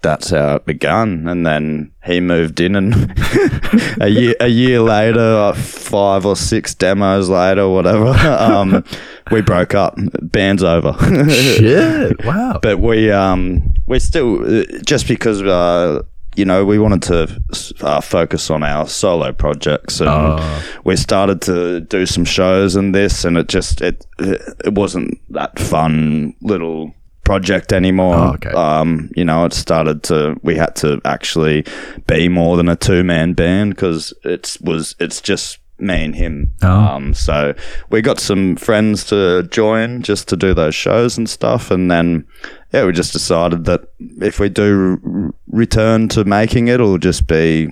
[0.05, 1.27] that's how it began.
[1.27, 2.93] And then he moved in, and
[4.01, 8.07] a year a year later, like five or six demos later, whatever,
[8.39, 8.83] um,
[9.31, 9.97] we broke up.
[10.21, 10.93] Band's over.
[11.29, 12.23] Shit!
[12.25, 12.59] Wow.
[12.61, 16.01] but we um we still uh, just because uh
[16.35, 17.41] you know we wanted to
[17.81, 20.63] uh, focus on our solo projects and Ah.
[20.83, 25.57] we started to do some shows and this and it just it it wasn't that
[25.59, 26.93] fun little
[27.25, 28.51] project anymore Oh, okay.
[28.51, 31.65] um you know it started to we had to actually
[32.07, 36.53] be more than a two man band because it's was it's just me and him
[36.63, 36.69] Oh.
[36.69, 37.53] um so
[37.89, 42.25] we got some friends to join just to do those shows and stuff and then
[42.71, 43.81] yeah we just decided that
[44.21, 47.69] if we do r- return to making it it'll just be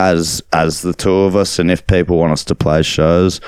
[0.00, 3.38] as as the two of us and if people want us to play shows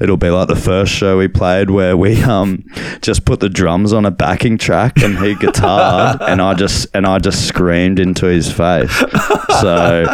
[0.00, 2.64] it'll be like the first show we played where we um
[3.02, 7.06] just put the drums on a backing track and he guitar and I just and
[7.06, 8.90] I just screamed into his face
[9.60, 10.06] so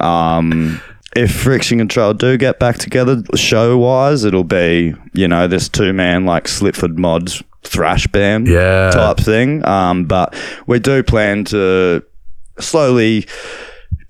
[0.00, 0.80] um
[1.16, 5.92] if Friction Control do get back together show wise it'll be you know this two
[5.92, 8.90] man like Sleaford Mods thrash band Yeah.
[8.90, 10.34] type thing um but
[10.66, 12.02] we do plan to
[12.58, 13.26] slowly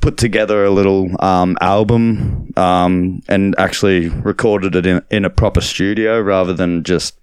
[0.09, 5.61] put together a little um, album um, and actually recorded it in, in a proper
[5.61, 7.18] studio rather than just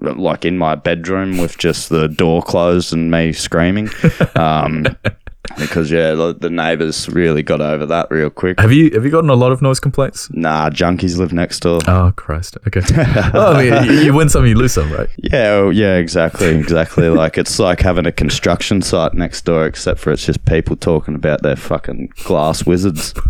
[0.00, 3.88] like in my bedroom with just the door closed and me screaming.
[4.34, 4.84] Um,
[5.58, 8.60] because yeah, the, neighbors really got over that real quick.
[8.60, 10.30] Have you have you gotten a lot of noise complaints?
[10.32, 11.80] Nah, junkies live next door.
[11.86, 12.56] Oh Christ!
[12.66, 12.82] Okay.
[13.32, 15.08] well, I mean, you, you win some, you lose some, right?
[15.18, 17.08] Yeah, oh, yeah, exactly, exactly.
[17.08, 21.14] like it's like having a construction site next door, except for it's just people talking
[21.14, 23.14] about their fucking glass wizards.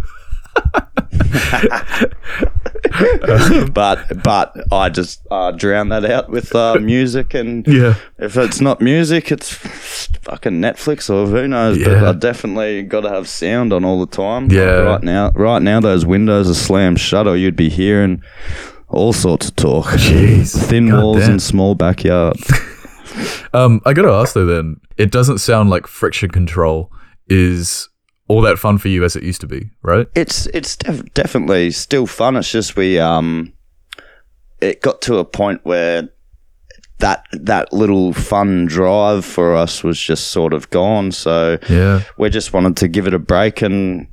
[3.73, 7.95] but but I just uh, drown that out with uh, music, and Yeah.
[8.19, 11.79] if it's not music, it's fucking Netflix or who knows.
[11.83, 14.51] But I definitely got to have sound on all the time.
[14.51, 14.81] Yeah.
[14.83, 18.23] right now, right now, those windows are slammed shut, or you'd be hearing
[18.89, 19.87] all sorts of talk.
[19.87, 20.57] Jeez.
[20.69, 21.31] Thin God walls damn.
[21.33, 22.51] and small backyards.
[23.55, 24.45] Um, I gotta ask though.
[24.45, 26.91] Then it doesn't sound like friction control
[27.29, 27.89] is
[28.29, 30.07] all that fun for you as it used to be, right?
[30.15, 32.37] it's it's def- definitely still fun.
[32.37, 33.53] It's just we um,
[34.61, 36.09] it got to a point where
[36.99, 41.13] that that little fun drive for us was just sort of gone.
[41.13, 42.03] So Yeah.
[42.19, 44.09] we just wanted to give it a break and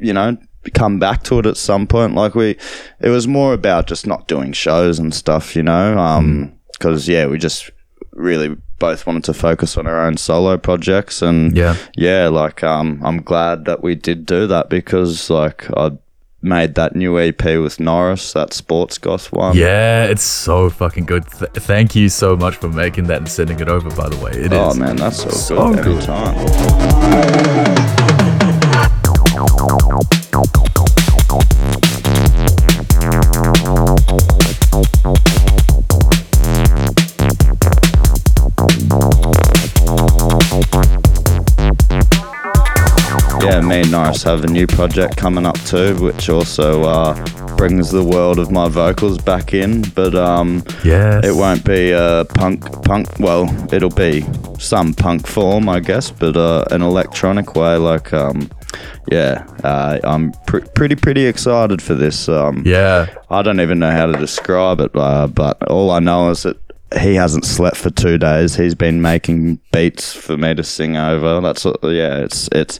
[0.00, 0.36] you know
[0.74, 2.14] come back to it at some point.
[2.14, 2.56] Like we,
[3.00, 5.54] it was more about just not doing shows and stuff.
[5.54, 7.70] You know, um, because yeah, we just
[8.12, 11.76] really both wanted to focus on our own solo projects and Yeah.
[11.96, 15.92] yeah, like um, I'm glad that we did do that because like I
[16.42, 19.56] made that new EP with Norris, that sports goth one.
[19.56, 21.24] Yeah, it's so fucking good.
[21.30, 23.88] Th- thank you so much for making that and sending it over.
[23.90, 24.58] By the way, It is.
[24.58, 26.06] Oh man, that's so, So good good.
[43.46, 47.14] Yeah, me and Norris have a new project coming up too, which also uh,
[47.56, 49.82] brings the world of my vocals back in.
[49.94, 51.24] But um, Yes.
[51.24, 53.06] it won't be a punk punk.
[53.18, 54.24] Well, it'll be
[54.58, 57.76] some punk form, I guess, but uh, an electronic way.
[57.76, 58.50] Like, um,
[59.10, 62.28] yeah, uh, I'm pr- pretty pretty excited for this.
[62.28, 63.06] Um, Yeah.
[63.30, 66.56] I don't even know how to describe it, uh, but all I know is that
[67.00, 68.54] he hasn't slept for two days.
[68.56, 71.40] He's been making beats for me to sing over.
[71.40, 72.78] That's what- yeah, it's it's.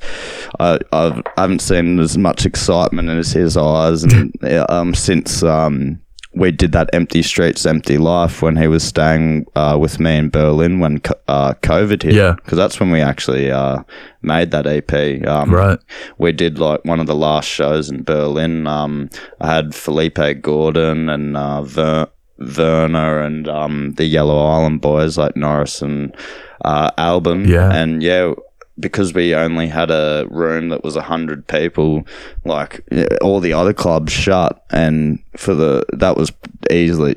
[0.60, 4.32] I I've, I haven't seen as much excitement in his, eyes, and
[4.70, 6.00] um since um
[6.34, 10.28] we did that empty streets, empty life when he was staying uh, with me in
[10.28, 12.12] Berlin when co- uh, COVID hit.
[12.12, 12.34] Yeah.
[12.34, 13.78] because that's when we actually uh,
[14.20, 15.26] made that EP.
[15.26, 15.78] Um, Right.
[16.18, 18.66] we did like one of the last shows in Berlin.
[18.66, 19.08] Um,
[19.40, 22.08] I had Felipe Gordon and uh, Ver-
[22.38, 26.14] Werner and um, the Yellow Island boys like Norris and
[26.64, 27.46] uh, Albin.
[27.46, 27.72] Yeah.
[27.72, 28.34] and yeah.
[28.78, 32.06] Because we only had a room that was a hundred people,
[32.44, 32.84] like
[33.22, 36.30] all the other clubs shut, and for the that was
[36.70, 37.16] easily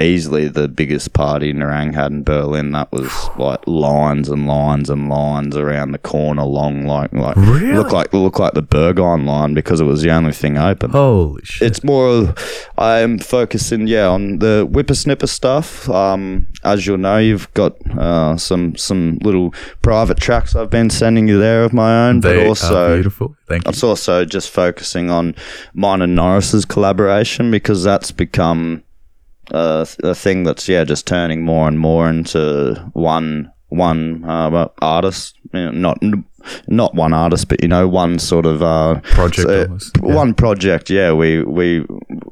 [0.00, 2.72] easily the biggest party Nerang had in Berlin.
[2.72, 7.72] That was like lines and lines and lines around the corner, long like like Really?
[7.72, 10.90] look like look like the Berghain line because it was the only thing open.
[10.90, 11.68] Holy shit!
[11.68, 12.34] It's more.
[12.78, 15.88] I'm focusing, yeah, on the Whipr Snipr stuff.
[15.90, 21.28] Um, as you'll know, you've got uh, some some little private tracks I've been sending
[21.28, 23.36] you there of my own, they but also beautiful.
[23.46, 23.70] Thank you.
[23.70, 25.34] it's also just focusing on
[25.74, 28.82] mine and Norris's collaboration because that's become
[29.52, 35.36] uh, a thing that's yeah just turning more and more into one one uh, artist,
[35.54, 36.02] you know, not
[36.68, 39.48] not one artist, but you know one sort of uh, Project
[39.82, 40.14] so- yeah.
[40.14, 40.90] one project.
[40.90, 41.84] Yeah, we we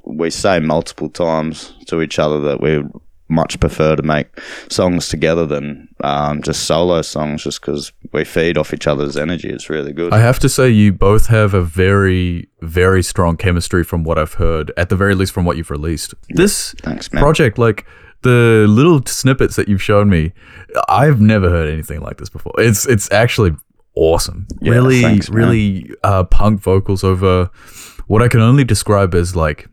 [0.05, 2.83] we say multiple times to each other that we
[3.29, 4.29] much prefer to make
[4.71, 9.49] songs together than um, just solo songs, just because we feed off each other's energy.
[9.51, 10.13] It's really good.
[10.13, 14.35] I have to say, you both have a very, very strong chemistry from what I've
[14.35, 16.15] heard, at the very least from what you've released.
[16.31, 17.87] This Thanks, project, like
[18.23, 20.33] the little snippets that you've shown me,
[20.89, 22.55] I've never heard anything like this before.
[22.59, 23.55] It's it's actually
[23.95, 24.47] awesome.
[24.61, 27.51] Yeah, really, thanks, really uh, punk vocals over
[28.07, 29.69] what I can only describe as like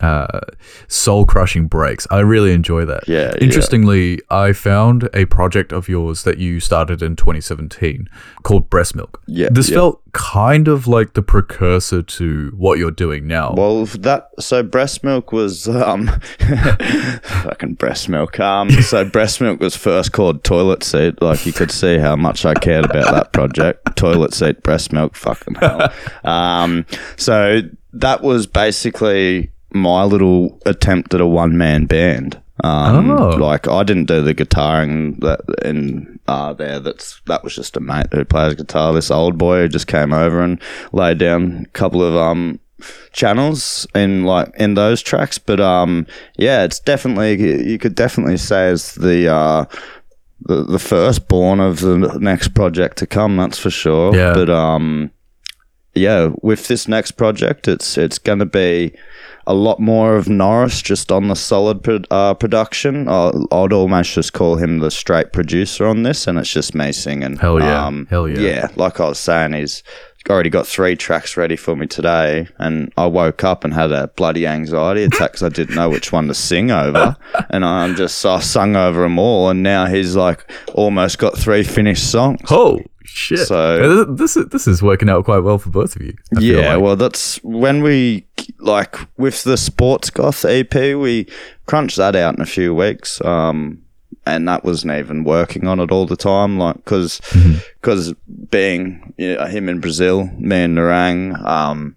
[0.00, 0.40] uh,
[0.88, 2.06] soul crushing breaks.
[2.10, 3.06] I really enjoy that.
[3.06, 3.44] Yeah, yeah.
[3.44, 8.08] Interestingly, I found a project of yours that you started in 2017
[8.42, 9.22] called Breast Milk.
[9.26, 9.76] Yeah, This yeah.
[9.76, 13.54] felt kind of like the precursor to what you're doing now.
[13.56, 16.08] Well, that so breast milk was um
[17.22, 18.40] fucking breast milk.
[18.40, 21.20] Um, so breast milk was first called toilet seat.
[21.22, 23.96] Like you could see how much I cared about that project.
[23.96, 25.92] toilet seat, breast milk, fucking hell.
[26.24, 26.86] Um,
[27.16, 27.60] so
[27.92, 32.40] that was basically my little attempt at a one man band.
[32.62, 33.30] Um, Oh.
[33.36, 36.78] like I didn't do the guitaring that in uh, there.
[36.78, 38.92] That's that was just a mate who plays guitar.
[38.92, 40.60] This old boy who just came over and
[40.92, 42.60] laid down a couple of um
[43.12, 45.38] channels in like in those tracks.
[45.38, 46.06] But um
[46.36, 49.64] yeah, it's definitely you could definitely say it's the uh
[50.42, 53.36] the the firstborn of the next project to come.
[53.38, 54.14] That's for sure.
[54.14, 54.34] Yeah.
[54.34, 55.10] But um
[55.94, 58.94] yeah, with this next project, it's it's going to be
[59.50, 63.08] a lot more of Norris just on the solid pro- uh, production.
[63.08, 66.92] Uh, I'd almost just call him the straight producer on this, and it's just me
[66.92, 67.36] singing.
[67.36, 67.84] Hell yeah.
[67.84, 68.38] Um, Hell yeah.
[68.38, 69.82] Yeah, like I was saying, he's
[70.28, 74.06] already got three tracks ready for me today, and I woke up and had a
[74.08, 77.16] bloody anxiety attack because I didn't know which one to sing over,
[77.50, 81.64] and I'm just I sung over them all, and now he's like almost got three
[81.64, 82.40] finished songs.
[82.50, 82.80] oh
[83.12, 83.46] shit!
[83.46, 86.14] So- this is this is working out quite well for both of you.
[86.36, 86.82] I feel Yeah, like.
[86.82, 88.24] well, that's when we
[88.58, 91.26] like with the Sports Goth EP, we
[91.66, 93.20] crunched that out in a few weeks.
[93.24, 93.82] Um,
[94.26, 97.20] and that wasn't even working on it all the time, like because
[97.80, 98.12] because
[98.50, 101.96] being you know, him in Brazil, me and Nerang, um,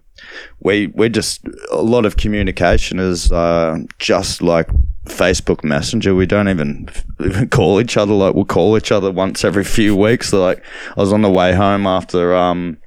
[0.60, 4.68] we we just a lot of communication is uh, just like
[5.06, 6.14] Facebook Messenger.
[6.14, 6.88] We don't even,
[7.20, 8.14] even call each other.
[8.14, 10.32] Like we'll call each other once every few weeks.
[10.32, 10.64] Like
[10.96, 12.78] I was on the way home after um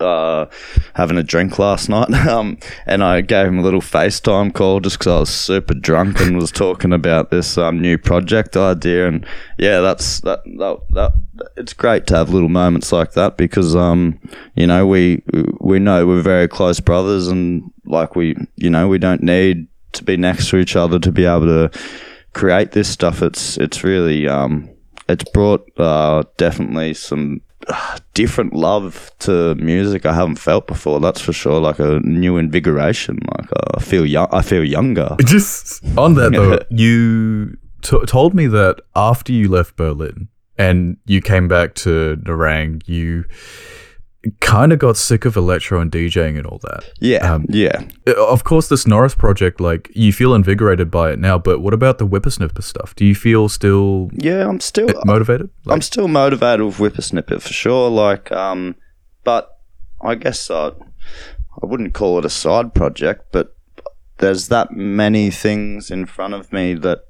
[0.00, 0.46] uh,
[0.94, 4.98] having a drink last night, um, and I gave him a little FaceTime call just
[4.98, 9.08] because I was super drunk and was talking about this um, new project idea.
[9.08, 9.26] And
[9.58, 11.12] yeah, that's that, that that
[11.56, 14.18] it's great to have little moments like that because um,
[14.54, 15.22] you know we
[15.60, 20.04] we know we're very close brothers and like we you know we don't need to
[20.04, 21.70] be next to each other to be able to
[22.32, 23.22] create this stuff.
[23.22, 24.70] It's it's really um,
[25.08, 27.42] it's brought uh, definitely some
[28.14, 31.00] different love to music I haven't felt before.
[31.00, 31.60] That's for sure.
[31.60, 33.18] Like a new invigoration.
[33.36, 34.28] Like uh, I feel young.
[34.32, 35.16] I feel younger.
[35.24, 41.20] Just on that though, you t- told me that after you left Berlin and you
[41.20, 43.24] came back to Nerang, you
[44.40, 46.84] kind of got sick of electro and DJing and all that.
[47.00, 47.84] Yeah, Um, yeah.
[48.06, 51.72] Uh, Of course, this Norris project, like you feel invigorated by it now, but what
[51.72, 52.94] about the Whipr Snipr stuff?
[52.96, 54.88] Do you feel still Yeah, I'm still.
[55.06, 55.48] motivated?
[55.68, 57.88] I'm still motivated with Whipr Snipr for sure.
[57.90, 58.74] Like, um,
[59.24, 59.48] but
[60.02, 60.68] I guess I,
[61.62, 63.54] I wouldn't call it a side project, but
[64.18, 67.00] there's that many things in front of me that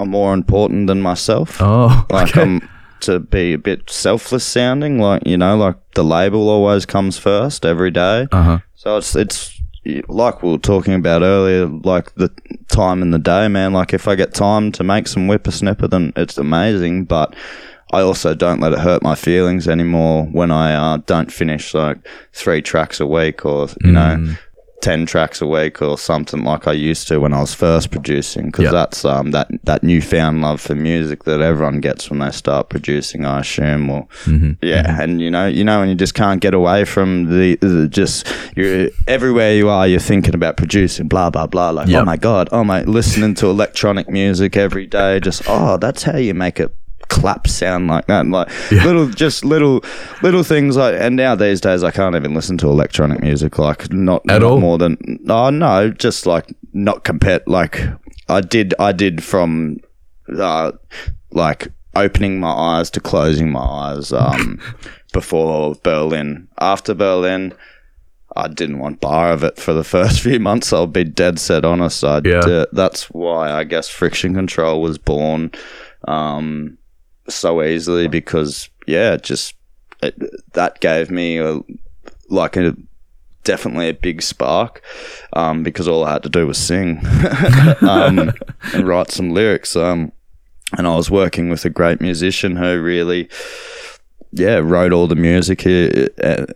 [0.00, 1.58] are more important than myself.
[1.60, 2.42] oh, like okay.
[2.42, 2.68] I'm
[3.00, 4.98] to be a bit selfless sounding.
[4.98, 8.26] Like you know, like the label always comes first every day.
[8.32, 8.58] uh-huh.
[8.74, 9.60] So it's it's
[10.08, 12.30] like we were talking about earlier, like the
[12.68, 13.72] time in the day, man.
[13.72, 17.04] Like if I get time to make some Whipr Snipr, then it's amazing.
[17.04, 17.34] But
[17.92, 21.98] I also don't let it hurt my feelings anymore when I uh, don't finish like
[22.32, 24.36] three tracks a week, or you know,
[24.82, 28.46] ten tracks a week or something like I used to when I was first producing.
[28.46, 28.70] Because Yeah.
[28.72, 33.24] that's um that that newfound love for music that everyone gets when they start producing.
[33.24, 34.52] I assume, or Mm-hmm.
[34.62, 37.88] yeah, and you know, you know, and you just can't get away from the, the
[37.88, 41.70] just you're everywhere you are, you're thinking about producing, blah blah blah.
[41.70, 42.02] Like, Yep.
[42.02, 45.20] oh my god, oh my, listening to electronic music every day.
[45.20, 46.74] Just oh, that's how you make it
[47.08, 48.26] clap sound like that.
[48.26, 49.82] Like little, just little,
[50.22, 50.94] little things like.
[50.98, 53.58] And now these days, I can't even listen to electronic music.
[53.58, 54.60] Like not At not all?
[54.60, 54.96] more than
[55.28, 57.42] oh no, just like not compared.
[57.46, 57.82] Like
[58.28, 59.78] I did, I did from
[60.36, 60.72] uh,
[61.30, 64.60] like opening my eyes to closing my eyes um,
[65.12, 66.46] before Berlin.
[66.58, 67.54] After Berlin,
[68.36, 70.72] I didn't want bar of it for the first few months.
[70.72, 72.04] I'll be dead set honest.
[72.04, 72.40] I Yeah.
[72.42, 75.52] d- that's why I guess Friction Control was born
[76.06, 76.76] um,
[77.28, 79.54] so easily because yeah, just
[80.02, 80.14] it,
[80.52, 81.60] that gave me a,
[82.28, 82.76] like a
[83.44, 84.82] definitely a big spark
[85.32, 87.00] um, because all I had to do was sing
[87.80, 88.32] um,
[88.74, 89.76] and write some lyrics.
[89.76, 90.12] Um,
[90.76, 93.28] and I was working with a great musician who really,
[94.32, 96.08] yeah, wrote all the music here,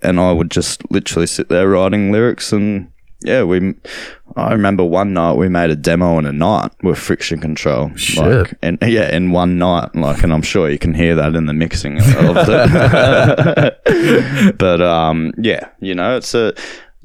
[0.03, 2.93] and I would just literally sit there writing lyrics and.
[3.23, 3.75] Yeah, we.
[4.37, 7.95] I remember one night we made a demo in a night with friction control.
[7.97, 8.25] Shit.
[8.25, 11.47] Like, and yeah, in one night, like, and I'm sure you can hear that in
[11.47, 12.19] the mixing of it.
[14.59, 16.55] but um, yeah, you know, it's a,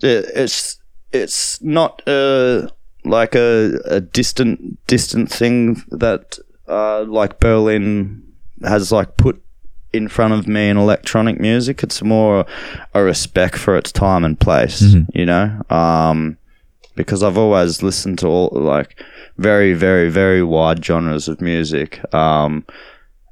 [0.01, 0.79] it's
[1.11, 2.67] it's not uh
[3.03, 8.23] like a, a distant distant thing that uh like Berlin
[8.63, 9.41] has like put
[9.95, 11.83] in front of me in electronic music.
[11.83, 12.45] It's more
[12.93, 14.81] a respect for its time and place,
[15.13, 15.61] you know.
[15.69, 16.37] Um,
[16.95, 19.03] because I've always listened to all like
[19.37, 21.99] very, very, very wide genres of music.
[22.13, 22.65] Um,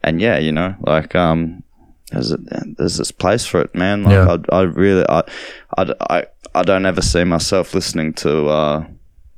[0.04, 1.64] and yeah, you know, like um,
[2.12, 2.38] there's a,
[2.78, 4.04] there's this place for it, man.
[4.04, 4.38] Like Yeah.
[4.52, 5.24] I, I really, I,
[5.78, 8.86] I, I, I don't ever see myself listening to uh,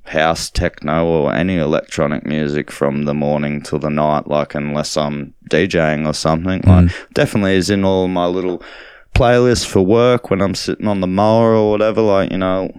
[0.05, 5.33] house techno or any electronic music from the morning till the night, like unless I'm
[5.49, 6.61] DJing or something.
[6.61, 8.61] Like definitely is in all my little
[9.15, 12.01] playlists for work when I'm sitting on the mower or whatever.
[12.01, 12.71] Like you know,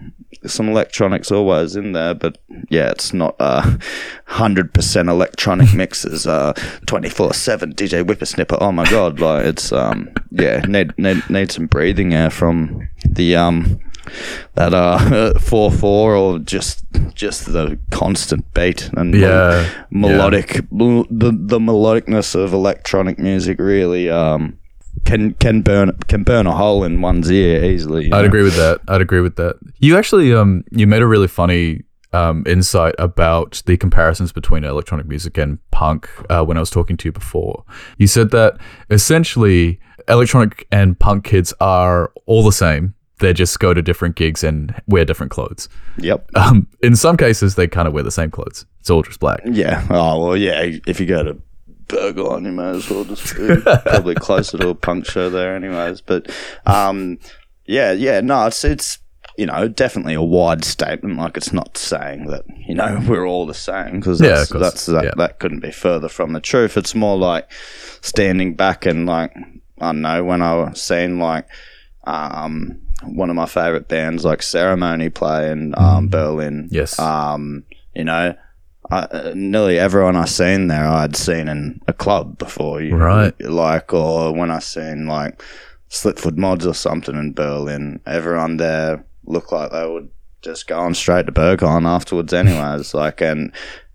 [0.46, 3.76] some electronics always in there, but yeah, it's not uh
[4.26, 6.52] hundred percent electronic mixes, uh
[6.86, 8.58] twenty four seven DJ Whipr Snipr.
[8.60, 13.34] Oh my god, like it's um yeah, need need need some breathing air from the
[13.36, 13.80] um
[14.54, 16.84] that uh four four or just
[17.14, 23.58] just the constant beat and mel- Yeah, melodic mel- the the melodicness of electronic music
[23.58, 24.58] really um
[25.04, 28.06] can can burn can burn a hole in one's ear easily.
[28.06, 28.24] I'd know?
[28.24, 28.80] agree with that.
[28.88, 29.56] I'd agree with that.
[29.78, 31.82] You actually, um, you made a really funny
[32.12, 36.96] um, insight about the comparisons between electronic music and punk uh, when I was talking
[36.96, 37.64] to you before.
[37.98, 38.58] You said that
[38.90, 42.94] essentially electronic and punk kids are all the same.
[43.18, 45.68] They just go to different gigs and wear different clothes.
[45.98, 46.30] Yep.
[46.34, 48.66] Um, in some cases, they kind of wear the same clothes.
[48.80, 49.40] It's all just black.
[49.44, 49.86] Yeah.
[49.90, 50.36] Oh well.
[50.36, 50.60] Yeah.
[50.86, 51.38] If you go to
[51.88, 56.00] Berghain, you might as well just be probably closer to a punk show there, anyways.
[56.02, 56.30] But
[56.66, 57.18] um,
[57.66, 58.20] yeah, yeah.
[58.20, 58.98] No, it's it's
[59.38, 61.16] you know definitely a wide statement.
[61.16, 64.86] Like it's not saying that you know we're all the same because Yeah, that's, that's
[64.86, 65.10] that, Yeah.
[65.16, 66.76] that couldn't be further from the truth.
[66.76, 67.50] It's more like
[68.02, 69.34] standing back and like
[69.80, 71.46] I don't know when I was seeing like
[72.04, 76.68] um one of my favorite bands like Ceremony play in um, Berlin.
[76.70, 76.98] Yes.
[76.98, 78.34] Um, you know,
[78.90, 82.80] I, nearly everyone I seen there, I'd seen in a club before.
[82.80, 83.34] You Right.
[83.40, 85.42] Like, or when I seen like
[85.88, 90.08] Sleaford Mods or something in Berlin, everyone there looked like they would
[90.42, 92.94] just go on straight to Berghain afterwards, anyways.
[92.94, 93.52] like, and.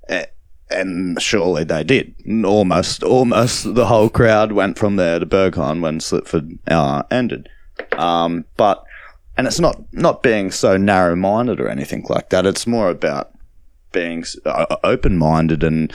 [0.10, 0.26] eh,
[0.70, 2.14] And surely they did.
[2.46, 7.50] Almost, almost the whole crowd went from there to Berghain when Sleaford uh, ended.
[7.98, 8.84] Um, but
[9.38, 12.46] and it's not not being so narrow minded or anything like that.
[12.46, 13.32] It's more about
[13.92, 15.92] being uh, open minded and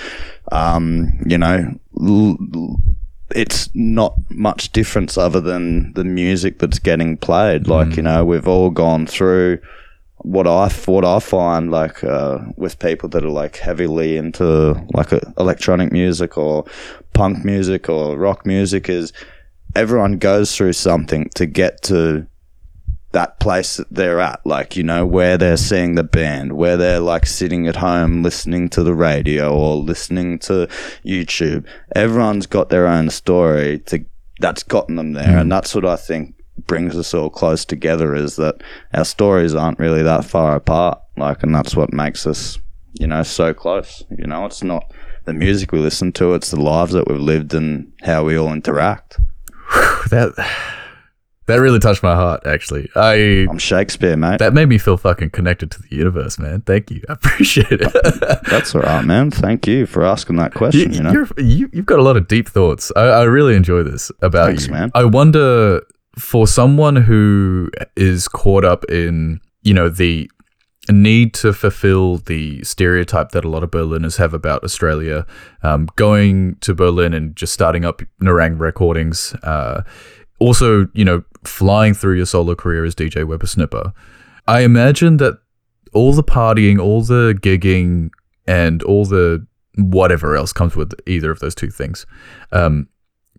[0.52, 1.78] um, you know.
[2.00, 2.76] L- l-
[3.34, 7.66] it's not much difference other than the music that's getting played.
[7.66, 9.58] Like you know, we've all gone through
[10.18, 15.12] what I what I find like uh, with people that are like heavily into like
[15.12, 16.64] uh, electronic music or
[17.12, 19.12] punk music or rock music is
[19.74, 22.26] everyone goes through something to get to
[23.16, 27.00] that place that they're at, like, you know, where they're seeing the band, where they're
[27.00, 30.68] like sitting at home listening to the radio or listening to
[31.02, 31.66] YouTube.
[31.94, 34.04] Everyone's got their own story to
[34.38, 35.32] that's gotten them there.
[35.32, 35.38] Hmm.
[35.38, 36.34] And that's what I think
[36.66, 38.56] brings us all close together is that
[38.92, 41.00] our stories aren't really that far apart.
[41.16, 42.58] Like, and that's what makes us,
[43.00, 44.04] you know, so close.
[44.10, 44.92] You know, it's not
[45.24, 48.52] the music we listen to, it's the lives that we've lived and how we all
[48.52, 49.18] interact.
[50.10, 50.34] That
[51.46, 52.90] That really touched my heart, actually.
[52.96, 54.38] I I'm Shakespeare, mate.
[54.38, 56.62] that made me feel fucking connected to the universe, man.
[56.62, 57.02] Thank you.
[57.08, 57.92] I appreciate it.
[58.50, 59.30] That's all right, man.
[59.30, 60.92] Thank you for asking that question.
[60.92, 62.90] You, know, you're, you, you've got a lot of deep thoughts.
[62.96, 64.72] I, I really enjoy this about Thanks, you.
[64.72, 64.90] man.
[64.94, 65.82] I wonder
[66.18, 70.28] for someone who is caught up in, you know, the
[70.88, 75.26] need to fulfill the stereotype that a lot of Berliners have about Australia,
[75.62, 79.82] um, going to Berlin and just starting up Nerang recordings, uh,
[80.38, 83.92] also, you know, flying through your solo career as DJ Whipr Snipr.
[84.46, 85.38] I imagine that
[85.92, 88.10] all the partying, all the gigging,
[88.46, 92.06] and all the whatever else comes with either of those two things
[92.52, 92.88] um,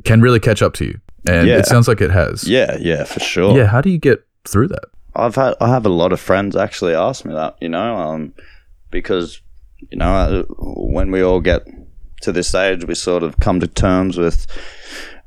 [0.04, 1.00] can really catch up to you.
[1.28, 1.58] And Yeah.
[1.60, 2.44] it sounds like it has.
[2.48, 3.58] yeah, yeah, for sure.
[3.58, 3.66] Yeah.
[3.68, 4.86] How do you get through that?
[5.16, 8.34] I've had I have a lot of friends actually ask me that, you know, um,
[8.92, 9.42] because
[9.92, 11.62] you know uh, when we all get
[12.22, 14.48] to this age, we sort of come to terms with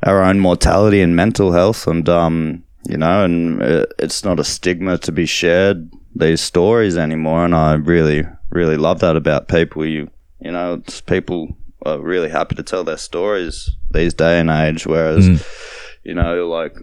[0.02, 4.44] our own mortality and mental health, and um, you know, and uh, it's not a
[4.44, 9.84] stigma to be shared these stories anymore, and I really really love that about people.
[9.84, 10.10] You
[10.40, 14.86] you know, it's people are really happy to tell their stories these day and age,
[14.86, 15.26] whereas
[16.04, 16.76] you know, like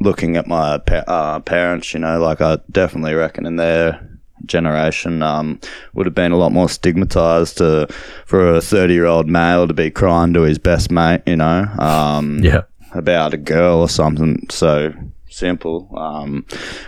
[0.00, 5.22] looking at my pa- uh, parents, you know, like I definitely reckon in their generation
[5.22, 5.58] um,
[5.94, 7.88] would have been a lot more stigmatized to,
[8.26, 11.64] for a 30 year old male to be crying to his best mate, you know,
[11.78, 12.62] um, Yeah.
[12.92, 14.92] about a girl or something so
[15.30, 16.44] simple, um,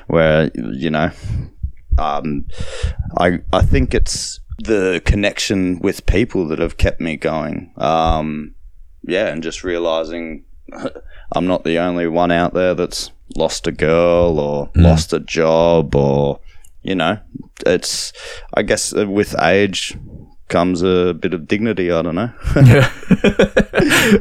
[0.09, 1.11] where, you know,
[1.99, 2.47] um,
[3.17, 7.73] I, I think it's the connection with people that have kept me going.
[7.77, 8.55] Um,
[9.03, 10.45] yeah, and just realizing
[11.33, 15.95] I'm not the only one out there that's lost a girl or lost a job
[15.95, 16.41] or
[16.83, 17.19] you know,
[17.67, 18.13] it's
[18.55, 19.97] I guess uh, with age
[20.49, 21.91] comes a bit of dignity.
[21.93, 22.33] I don't know.
[22.67, 22.91] Yeah.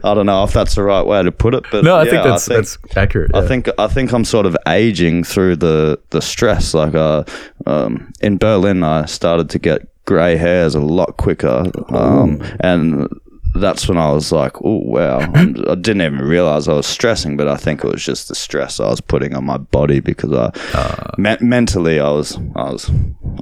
[0.04, 2.12] I don't know if that's the right way to put it, but no, I yeah,
[2.12, 3.32] think that's that's accurate.
[3.34, 6.74] I think I think I'm sort of aging through the the stress.
[6.74, 7.24] Like uh,
[7.66, 13.08] um, in Berlin, I started to get grey hairs a lot quicker, um, and
[13.58, 17.48] that's when I was like, "Oh wow!" I'm, didn't even realize I was stressing, but
[17.48, 20.52] I think it was just the stress I was putting on my body because I
[20.74, 21.12] uh.
[21.18, 22.90] me- mentally I was I was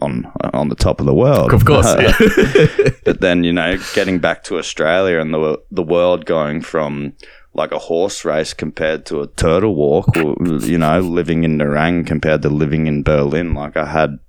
[0.01, 1.85] on on the top of the world, Of course.
[1.99, 2.89] yeah.
[3.05, 7.13] but then you know, getting back to Australia and the the world going from
[7.53, 12.05] like a horse race compared to a turtle walk, or, you know, living in Nerang
[12.05, 13.53] compared to living in Berlin.
[13.53, 14.19] Like I had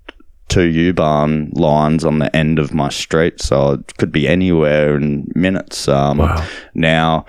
[0.48, 5.30] two U-Bahn lines on the end of my street, so it could be anywhere in
[5.34, 5.88] minutes.
[5.88, 6.46] Um, Wow.
[6.74, 7.26] Now,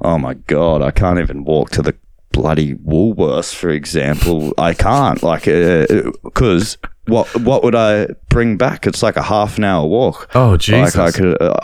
[0.00, 1.94] oh my god, I can't even walk to the
[2.32, 4.52] bloody Woolworths, for example.
[4.58, 8.86] I can't, like, because what what would I bring back?
[8.86, 10.30] It's like a half an hour walk.
[10.34, 10.96] Oh, Jesus.
[10.96, 11.54] Like I could, uh,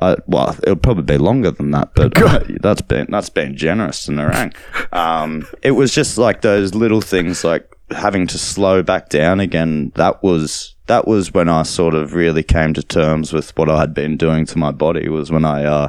[0.00, 2.14] I, I, well, it'll probably be longer than that, but
[2.62, 4.54] that's been that's been generous to Nerang.
[4.94, 9.92] Um, it was just like those little things, like having to slow back down again.
[9.94, 13.80] That was that was when I sort of really came to terms with what I
[13.80, 15.08] had been doing to my body.
[15.08, 15.88] Was when I, uh,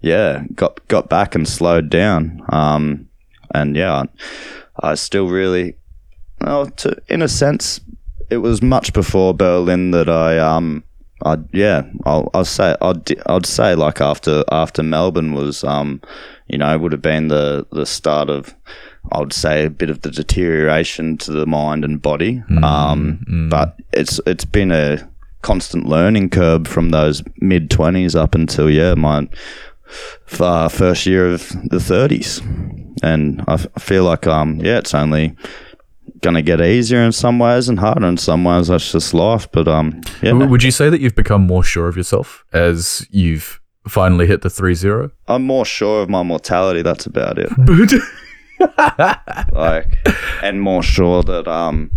[0.00, 2.44] yeah, got got back and slowed down.
[2.48, 3.08] Um,
[3.54, 4.04] and yeah,
[4.80, 5.76] I still really,
[6.40, 7.80] well, to, in a sense,
[8.30, 10.84] it was much before Berlin that I um
[11.24, 16.00] I yeah I'll I'll say I'd I'd say like after after Melbourne was um
[16.48, 18.54] you know would have been the the start of
[19.10, 22.42] I would say a bit of the deterioration to the mind and body.
[22.62, 25.08] Um but it's it's been a
[25.42, 29.28] constant learning curve from those mid 20s up until yeah my
[30.38, 32.40] uh, first year of the 30s
[33.02, 35.34] and I, f- I feel like um yeah it's only
[36.20, 38.68] gonna get easier in some ways and harder in some ways.
[38.68, 39.50] That's just life.
[39.50, 43.60] But um yeah Would you say that you've become more sure of yourself as you've
[43.88, 45.10] finally hit the 3 0?
[45.26, 46.82] i'm more sure of my mortality.
[46.82, 47.50] That's about it
[49.52, 49.96] like
[50.42, 51.90] and more sure that um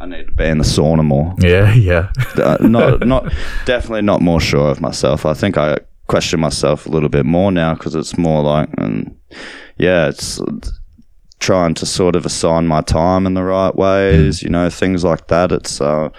[0.00, 2.12] i need to be in the sauna more yeah, yeah.
[2.36, 3.32] uh, not not
[3.64, 5.24] definitely not more sure of myself.
[5.26, 9.16] I think I question myself a little bit more now because it's more like, and
[9.78, 10.40] yeah, it's
[11.38, 14.42] trying to sort of assign my time in the right ways.
[14.42, 15.52] You know, things like that.
[15.52, 16.10] It's uh,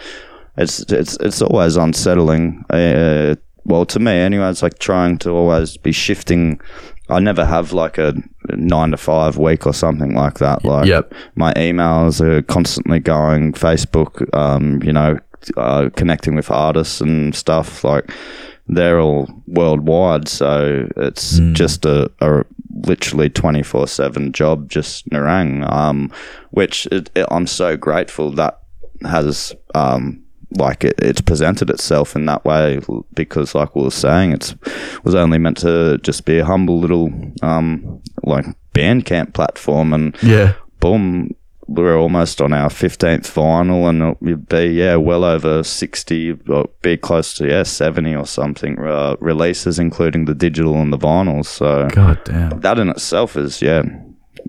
[0.58, 2.64] it's it's it's always unsettling.
[2.70, 3.36] Uh,
[3.66, 6.60] well, to me anyway, it's like trying to always be shifting.
[7.10, 8.14] I never have like a
[8.50, 10.66] nine to five week or something like that.
[10.66, 11.14] Like Yep.
[11.36, 13.54] my emails are constantly going.
[13.54, 15.18] Facebook, um, you know,
[15.56, 18.12] uh, connecting with artists and stuff like
[18.68, 20.28] they're all worldwide.
[20.28, 22.44] So it's just a, a
[22.86, 25.72] literally twenty four seven job, just Nerang.
[25.72, 26.12] Um,
[26.52, 28.60] which it, it, I'm so grateful that
[29.04, 32.80] has um like it, it's presented itself in that way
[33.14, 34.56] because like we were saying it's
[35.04, 40.54] was only meant to just be a humble little um like bandcamp platform and Yeah.
[40.80, 41.36] boom
[41.70, 46.96] we're almost on our fifteenth vinyl, and it'd be yeah, well over sixty, or be
[46.96, 51.48] close to yeah, seventy or something uh, releases, including the digital and the vinyls.
[51.48, 52.62] So God damn.
[52.62, 53.84] that in itself is yeah,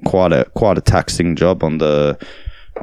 [0.05, 2.16] quite a quite a taxing job on the.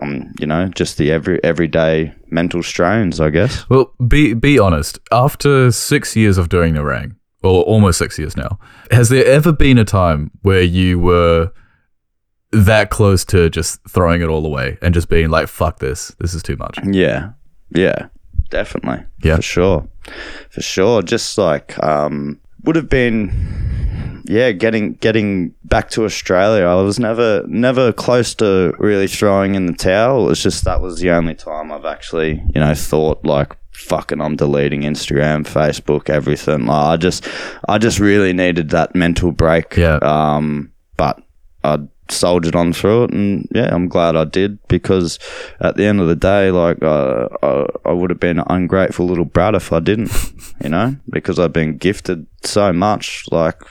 [0.02, 3.68] On you know just the every everyday mental strains, I guess.
[3.70, 5.00] Well, be be honest.
[5.12, 8.60] After six years of doing Nerang, or almost six years now,
[8.92, 11.52] has there ever been a time where you were
[12.52, 16.16] that close to just throwing it all away and just being like, "Fuck this!
[16.20, 17.32] This is too much." Yeah,
[17.72, 18.08] yeah,
[18.50, 19.04] definitely.
[19.24, 19.38] Yeah.
[19.38, 19.88] for sure,
[20.52, 21.02] for sure.
[21.02, 26.66] Just like um, would have been, yeah, getting getting back to Australia.
[26.66, 30.26] I was never never close to really throwing in the towel.
[30.26, 33.56] It was just that was the only time I've actually you know thought like.
[33.76, 36.66] Fucking, I'm deleting Instagram, Facebook, everything.
[36.66, 37.28] Like, I just,
[37.68, 39.76] I just really needed that mental break.
[39.76, 39.98] Yeah.
[39.98, 41.22] Um, but
[41.62, 41.80] I
[42.10, 45.20] soldiered on through it, and yeah, I'm glad I did because
[45.60, 49.06] at the end of the day, like uh, I, I would have been an ungrateful
[49.06, 50.12] little brat if I didn't,
[50.64, 53.62] you know, because I've been gifted so much, like,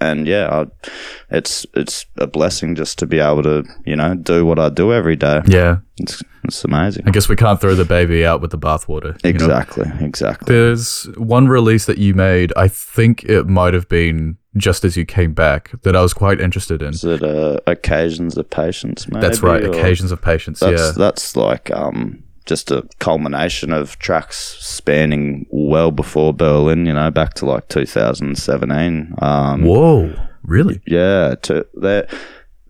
[0.00, 0.88] and yeah, I,
[1.30, 4.92] it's it's a blessing just to be able to, you know, do what I do
[4.92, 5.40] every day.
[5.46, 7.04] Yeah, It's it's amazing.
[7.06, 9.22] I guess we can't throw the baby out with the bathwater.
[9.24, 9.44] you know?
[9.44, 10.54] Exactly, exactly.
[10.54, 12.52] There's one release that you made.
[12.56, 16.40] I think it might have been just as you came back that I was quite
[16.40, 16.90] interested in.
[16.90, 19.08] Is it uh, occasions of patience?
[19.08, 19.64] Maybe, That's right.
[19.64, 20.60] Occasions of patience.
[20.60, 20.92] That's yeah.
[20.96, 26.86] that's like um just a culmination of tracks spanning well before Berlin.
[26.86, 29.14] You know, back to like 2017.
[29.18, 30.14] Um, Whoa.
[30.42, 30.80] Really?
[30.86, 32.06] yeah, to they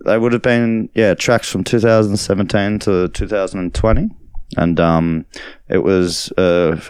[0.04, 4.08] they would have been yeah tracks from 2017 to 2020,
[4.56, 5.26] and um,
[5.68, 6.80] it was uh,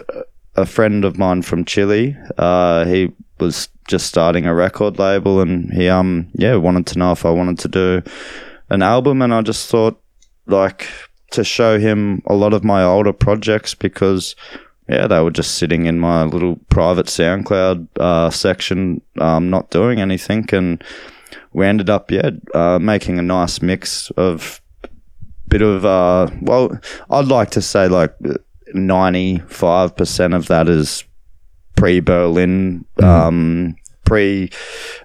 [0.54, 2.16] a friend of mine from Chile.
[2.38, 7.12] Uh, he was just starting a record label, and he um yeah wanted to know
[7.12, 8.02] if I wanted to do
[8.70, 10.00] an album, and I just thought
[10.46, 10.88] like
[11.30, 14.36] to show him a lot of my older projects because
[14.88, 20.00] yeah, they were just sitting in my little private SoundCloud uh, section, um, not doing
[20.00, 20.82] anything, and
[21.52, 24.60] we ended up yeah uh, making a nice mix of
[25.48, 26.78] bit of uh, well,
[27.10, 28.14] I'd like to say like
[28.74, 31.04] ninety five percent of that is
[31.74, 34.50] pre Berlin, um, pre.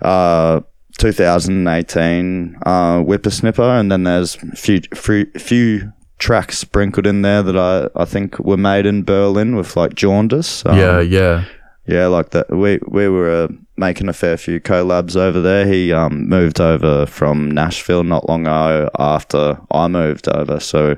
[0.01, 0.61] Uh,
[0.97, 5.91] 2018 uh, Whipr Snipr, and then there's a few, few, few
[6.22, 10.63] tracks sprinkled in there that I, I think were made in Berlin with like Jaundice.
[10.65, 11.45] Um, yeah, yeah.
[11.88, 12.49] yeah, like that.
[12.55, 15.65] We we were uh, making a fair few collabs over there.
[15.65, 20.95] He um, moved over from Nashville not long ago after I moved over, so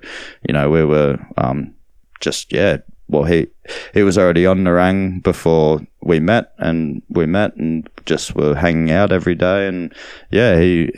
[0.47, 1.73] you know we were um,
[2.19, 2.77] just yeah.
[3.07, 3.47] Well, he
[3.93, 8.91] he was already on Nerang before we met, and we met and just were hanging
[8.91, 9.67] out every day.
[9.67, 9.93] And
[10.31, 10.91] yeah, he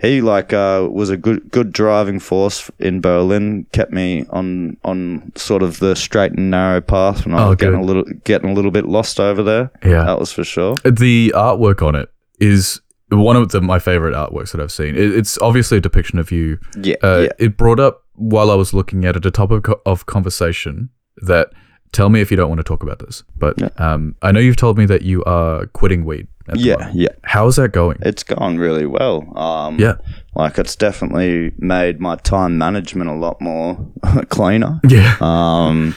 [0.00, 3.66] he like uh, was a good good driving force in Berlin.
[3.72, 7.56] Kept me on on sort of the straight and narrow path when I Oh, was
[7.56, 7.82] getting good.
[7.82, 9.70] a little getting a little bit lost over there.
[9.84, 10.04] Yeah.
[10.04, 10.74] that was for sure.
[10.84, 12.08] The artwork on it
[12.40, 14.96] is one of the, my favorite artworks that I've seen.
[14.96, 16.58] It, it's obviously a depiction of you.
[16.76, 17.28] Yeah, Uh, yeah.
[17.38, 20.88] It brought up while I was looking at it a topic of, of conversation
[21.18, 21.48] that
[21.92, 23.22] tell me if you don't want to talk about this.
[23.36, 23.68] But Yeah.
[23.78, 26.26] um, I know you've told me that you are quitting weed.
[26.54, 26.94] Yeah, moment.
[26.96, 27.08] yeah.
[27.22, 27.98] How's that going?
[28.02, 29.36] It's gone really well.
[29.38, 29.94] Um, Yeah.
[30.34, 33.78] like it's definitely made my time management a lot more
[34.28, 34.80] cleaner.
[34.88, 35.16] Yeah.
[35.20, 35.96] Um,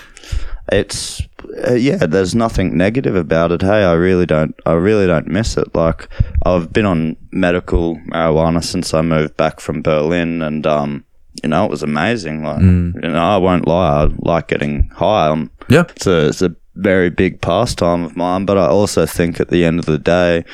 [0.71, 1.21] it's
[1.67, 1.97] uh, yeah.
[2.05, 3.61] There's nothing negative about it.
[3.61, 4.53] Hey, I really don't.
[4.65, 5.73] I really don't miss it.
[5.75, 6.09] Like
[6.45, 11.05] I've been on medical marijuana since I moved back from Berlin, and um,
[11.43, 12.43] you know, it was amazing.
[12.43, 14.03] Like you know, I won't lie.
[14.03, 15.29] I like getting high.
[15.29, 15.83] I'm, Yeah.
[15.89, 18.45] it's a it's a very big pastime of mine.
[18.45, 20.45] But I also think at the end of the day,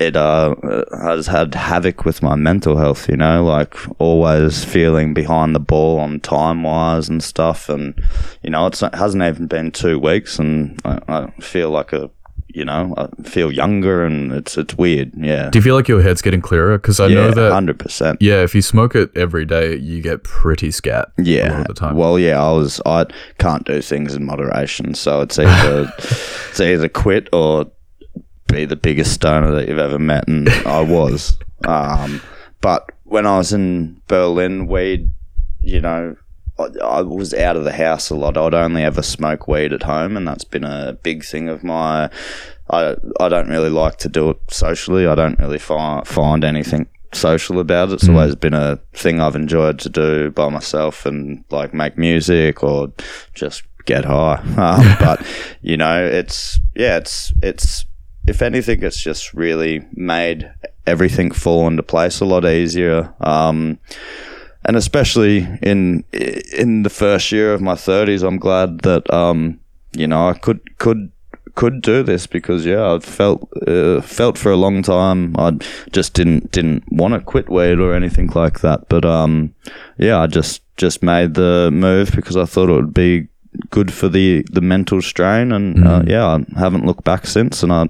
[0.00, 0.54] it uh,
[1.02, 3.08] has had havoc with my mental health.
[3.08, 7.68] You know, like always feeling behind the ball on time wise and stuff.
[7.68, 7.94] And
[8.42, 12.10] you know, it hasn't even been two weeks, and I, I feel like a
[12.52, 15.12] you know, I feel younger, and it's it's weird.
[15.16, 16.78] Yeah, Do you feel like your head's getting clearer?
[16.78, 17.52] Because I know that.
[17.52, 18.20] hundred percent.
[18.20, 21.08] Yeah, if you smoke it every day, you get pretty scat.
[21.18, 21.50] a Yeah.
[21.52, 21.96] lot of the time.
[21.96, 22.80] Well, yeah, I was.
[22.86, 23.06] I
[23.38, 27.70] can't do things in moderation, so it's either it's either quit or
[28.48, 31.36] be the biggest stoner that you've ever met, and I was.
[31.64, 32.20] Um,
[32.60, 35.08] but when I was in Berlin, weed,
[35.60, 36.16] you know,
[36.82, 38.36] I, was out of the house a lot.
[38.36, 42.10] I'd only ever smoke weed at home, and that's been a big thing of my.
[42.70, 45.06] I I don't really like to do it socially.
[45.06, 47.94] I don't really find find anything social about it.
[47.94, 52.62] It's always been a thing I've enjoyed to do by myself and like make music
[52.62, 52.92] or
[53.34, 54.42] just get high.
[54.56, 55.26] Um, but
[55.60, 57.84] you know, it's yeah, it's it's
[58.26, 60.52] if anything, it's just really made
[60.86, 63.12] everything fall into place a lot easier.
[63.20, 63.78] Um,
[64.64, 69.60] and especially in in the first year of my thirties, I'm glad that um,
[69.96, 71.10] you know I could could
[71.54, 75.52] could do this because yeah, I felt uh, felt for a long time I
[75.90, 78.88] just didn't didn't want to quit weed or anything like that.
[78.88, 79.54] But um,
[79.98, 83.28] yeah, I just just made the move because I thought it would be
[83.70, 87.72] good for the the mental strain and uh, yeah I haven't looked back since and
[87.72, 87.88] I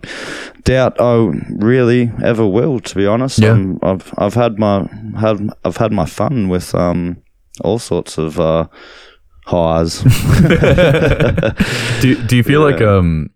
[0.65, 3.39] doubt I really ever will to be honest.
[3.39, 3.51] Yeah.
[3.51, 4.89] um, I've I've had my
[5.19, 7.17] had I've had my fun with um
[7.61, 8.67] all sorts of uh
[9.47, 10.03] highs.
[12.01, 13.31] Do do you feel like um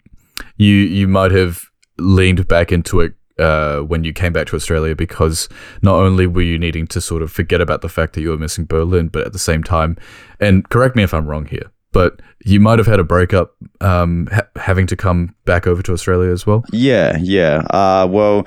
[0.56, 1.66] you you might have
[1.98, 5.48] leaned back into it uh, when you came back to Australia because
[5.82, 8.38] not only were you needing to sort of forget about the fact that you were
[8.38, 9.96] missing Berlin, but at the same time,
[10.40, 14.28] and correct me if I'm wrong here, but you might have had a breakup um,
[14.30, 16.62] ha- having to come back over to Australia as well.
[16.70, 17.62] Yeah, yeah.
[17.70, 18.46] Uh, well,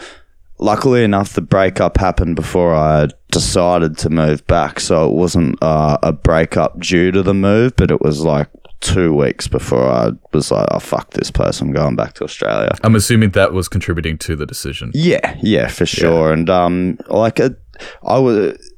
[0.59, 4.79] luckily enough, the breakup happened before I decided to move back.
[4.79, 8.49] So it wasn't uh, a breakup due to the move, but it was like
[8.81, 11.59] two weeks before I was like, oh, fuck this place.
[11.59, 12.75] I'm going back to Australia.
[12.83, 14.91] I'm assuming that was contributing to the decision.
[14.93, 16.31] Yeah, yeah, for sure.
[16.31, 17.59] And um, like it,
[18.03, 18.68] I was.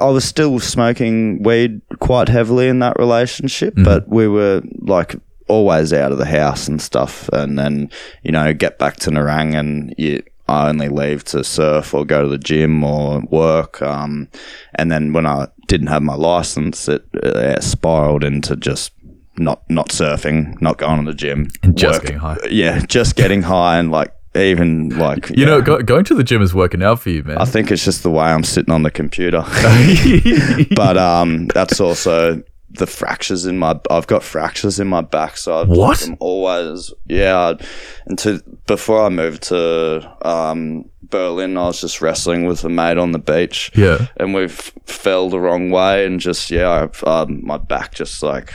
[0.00, 5.16] I was still smoking weed quite heavily in that relationship, but we were like
[5.48, 7.28] always out of the house and stuff.
[7.32, 7.90] And then,
[8.22, 12.22] you know, get back to Nerang and you, I only leave to surf or go
[12.22, 13.80] to the gym or work.
[13.82, 14.28] Um,
[14.74, 18.92] and then when I didn't have my license, it, uh, spiraled into just
[19.36, 22.38] not not surfing, not going to the gym, And just getting high.
[22.50, 26.42] Yeah, just getting high and like even like You know, go- going to the gym
[26.42, 27.38] is working out for you, man.
[27.38, 29.42] I think it's just the way I'm sitting on the computer.
[30.76, 33.78] but um, that's also the fractures in my.
[33.90, 36.06] I've got fractures in my back, so I've, What?
[36.06, 37.54] I'm always yeah.
[38.06, 43.12] Until before I moved to um, Berlin, I was just wrestling with a mate on
[43.12, 43.70] the beach.
[43.74, 44.06] Yeah.
[44.18, 48.22] and we f- fell the wrong way, and just yeah, I've, um, my back just
[48.22, 48.54] like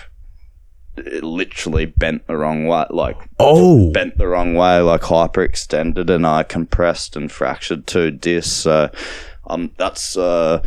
[0.96, 6.44] literally bent the wrong way, like oh, bent the wrong way, like hyperextended, and I
[6.44, 8.52] compressed and fractured two discs.
[8.52, 8.90] So,
[9.48, 10.62] um, that's uh,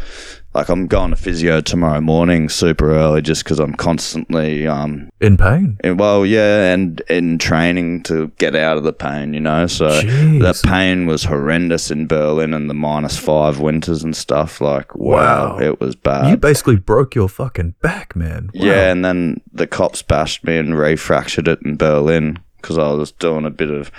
[0.57, 5.37] like I'm going to physio tomorrow morning, super early, just because I'm constantly um, in
[5.37, 5.77] pain.
[5.85, 9.67] in- well, yeah, and in training to get out of the pain, you know.
[9.67, 10.41] So Jeez.
[10.41, 14.61] that pain was horrendous in Berlin and the minus five winters and stuff.
[14.63, 15.59] Like, wow, Wow.
[15.61, 16.31] it was bad.
[16.31, 18.51] You basically broke your fucking back, man.
[18.55, 18.65] Wow.
[18.65, 23.13] Yeah, and then the cops bashed me and refractured it in Berlin because I was
[23.13, 23.91] doing a bit of,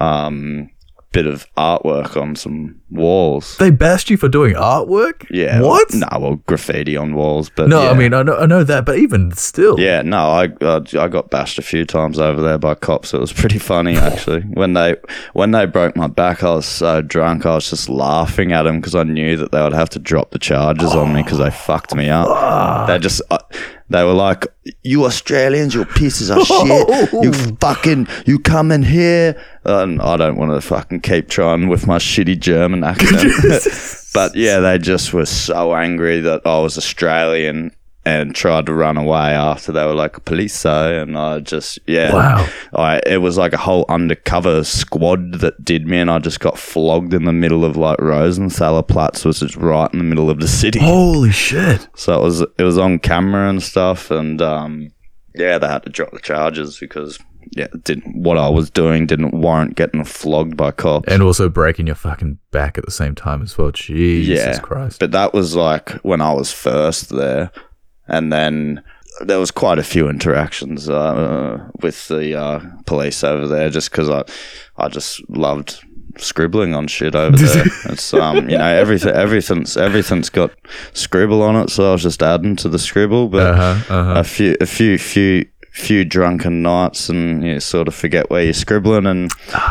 [0.00, 0.68] um,
[1.12, 3.56] bit of artwork on some walls.
[3.58, 5.26] They bashed you for doing artwork?
[5.30, 5.60] Yeah.
[5.60, 5.92] What?
[5.94, 8.98] No, well, graffiti on walls, but No, I mean I know I know that, but
[8.98, 9.78] even still.
[9.78, 13.14] Yeah, no, I, I I got bashed a few times over there by cops.
[13.14, 14.40] It was pretty funny actually.
[14.42, 14.96] when they
[15.32, 17.46] when they broke my back, I was so drunk.
[17.46, 20.30] I was just laughing at them because I knew that they would have to drop
[20.30, 22.86] the charges on me because they fucked me up.
[22.88, 23.38] They just uh,
[23.92, 24.46] they were like,
[24.82, 26.88] "You Australians, you pieces of shit.
[27.12, 27.56] You oh.
[27.60, 31.98] fucking you come in here." And I don't want to fucking keep trying with my
[31.98, 34.10] shitty German accent.
[34.14, 37.72] but yeah, they just were so angry that I was Australian
[38.04, 42.12] and tried to run away after they were like police so and I just yeah
[42.12, 42.48] Wow.
[42.74, 46.58] I it was like a whole undercover squad that did me and I just got
[46.58, 50.40] flogged in the middle of like Rosenthaler Platz was just right in the middle of
[50.40, 51.88] the city Holy shit.
[51.94, 54.90] so it was it was on camera and stuff and um
[55.36, 57.18] yeah they had to drop the charges because
[57.52, 61.86] yeah didn't what I was doing didn't warrant getting flogged by cops And also breaking
[61.86, 63.70] your fucking back at the same time as well.
[63.70, 64.58] Jesus yeah.
[64.58, 64.98] Christ.
[65.00, 67.50] But that was like when I was first there,
[68.12, 68.82] and then
[69.20, 74.08] there was quite a few interactions uh, with the uh, police over there, just because
[74.08, 74.22] I,
[74.76, 75.84] I just loved
[76.18, 77.64] scribbling on shit over there.
[77.86, 80.50] it's um, you know, everything, everything's everything's got
[80.92, 83.28] scribble on it, so I was just adding to the scribble.
[83.28, 84.20] But Uh-huh, uh-huh.
[84.20, 85.46] a few, a few, few.
[85.74, 89.30] Few drunken nights, and you sort of forget where you're scribbling, and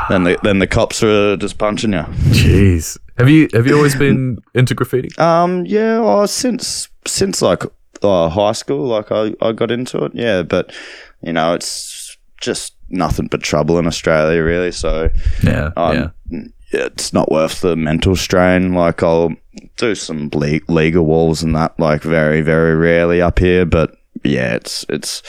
[0.09, 2.05] then the then the cops are just punching you.
[2.33, 2.97] Jeez.
[3.19, 5.15] Have you have you always been into graffiti?
[5.19, 7.61] Um, yeah, well, since since like
[8.03, 10.43] uh, high school, like I, I got into it, yeah.
[10.43, 10.73] But
[11.21, 14.71] you know, it's just nothing but trouble in Australia, really.
[14.71, 15.09] So
[15.43, 15.71] Yeah.
[15.77, 16.47] um, yeah.
[16.71, 18.73] it's not worth the mental strain.
[18.73, 19.33] Like I'll
[19.77, 24.53] do some le- legal walls and that, like very very rarely up here, but yeah,
[24.55, 25.21] it's it's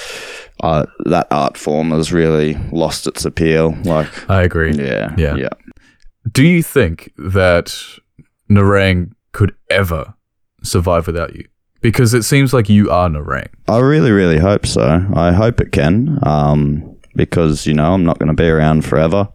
[0.62, 3.76] uh, that art form has really lost its appeal.
[3.84, 4.72] Like, I agree.
[4.74, 5.34] yeah, Yeah.
[5.36, 5.48] yeah.
[6.30, 7.74] Do you think that
[8.50, 10.14] Nerang could ever
[10.62, 11.46] survive without you?
[11.82, 13.48] Because it seems like you are in a Nerang.
[13.68, 15.04] I really, really hope so.
[15.14, 19.28] I hope it can, um, because you know I'm not going to be around forever.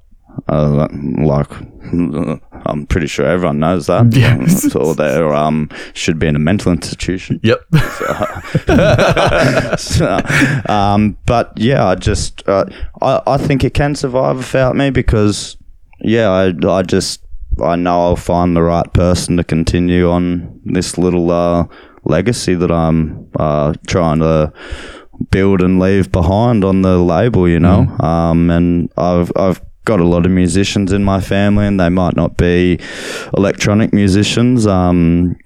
[0.47, 0.87] Uh,
[1.19, 1.51] like
[1.91, 4.13] I'm pretty sure everyone knows that.
[4.13, 4.37] Yeah.
[4.79, 7.39] or they um should be in a mental institution.
[7.43, 7.59] Yep.
[9.79, 10.19] So,
[10.69, 12.65] um, but yeah, I just uh,
[13.01, 15.57] I I think it can survive without me because
[15.99, 17.23] yeah, I I just
[17.63, 21.65] I know I'll find the right person to continue on this little uh,
[22.09, 24.53] legacy that I'm uh, trying to
[25.31, 27.87] build and leave behind on the label, you know.
[27.99, 32.15] Um, and I've I've got a lot of musicians in my family, and they might
[32.15, 32.79] not be
[33.35, 35.37] electronic musicians, um,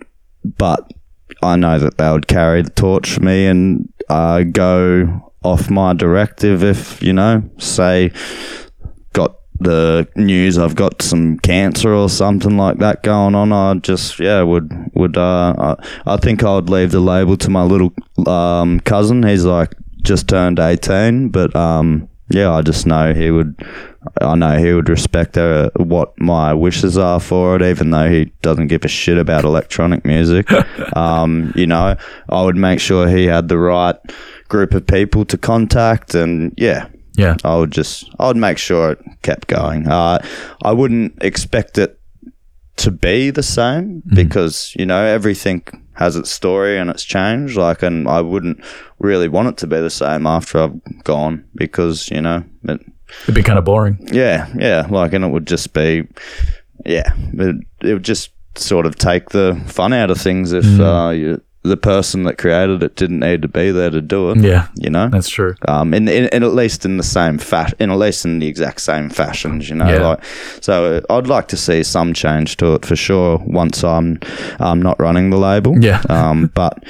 [0.57, 0.91] but
[1.43, 5.93] I know that they would carry the torch for me and uh, go off my
[5.93, 8.11] directive if you know, say,
[9.63, 13.51] the news I've got some cancer or something like that going on.
[13.51, 17.49] I just yeah would would uh, I, I think I would leave the label to
[17.49, 17.93] my little
[18.27, 19.23] um, cousin.
[19.23, 23.55] He's like just turned eighteen, but um, yeah, I just know he would.
[24.19, 28.25] I know he would respect uh, what my wishes are for it, even though he
[28.41, 30.51] doesn't give a shit about electronic music.
[30.95, 31.95] um, you know,
[32.29, 33.95] I would make sure he had the right
[34.47, 37.35] group of people to contact, and yeah, Yeah.
[37.43, 39.87] I would just, I would make sure it kept going.
[39.87, 40.19] Uh,
[40.63, 41.99] I wouldn't expect it
[42.77, 45.61] to be the same because you know everything
[45.93, 47.57] has its story and it's changed.
[47.57, 48.63] Like, and I wouldn't
[48.99, 52.81] really want it to be the same after I've gone because you know, it,
[53.23, 53.99] It'd be kind of boring.
[54.11, 56.07] yeah, yeah, like, and it would just be,
[56.85, 61.09] yeah, it, it would just sort of take the fun out of things if uh,
[61.09, 64.37] you, the person that created it didn't need to be there to do it.
[64.39, 64.67] Yeah.
[64.75, 65.55] you know, That's true.
[65.67, 68.47] um, in, in, in at least in the same fashion, in at least in the
[68.47, 69.87] exact same fashions, you know.
[69.87, 70.07] Yeah.
[70.07, 70.25] Like,
[70.59, 74.19] so uh, I'd like to see some change to it for sure once I'm
[74.59, 75.77] I'm not running the label.
[75.83, 76.01] Yeah.
[76.11, 76.83] Um, but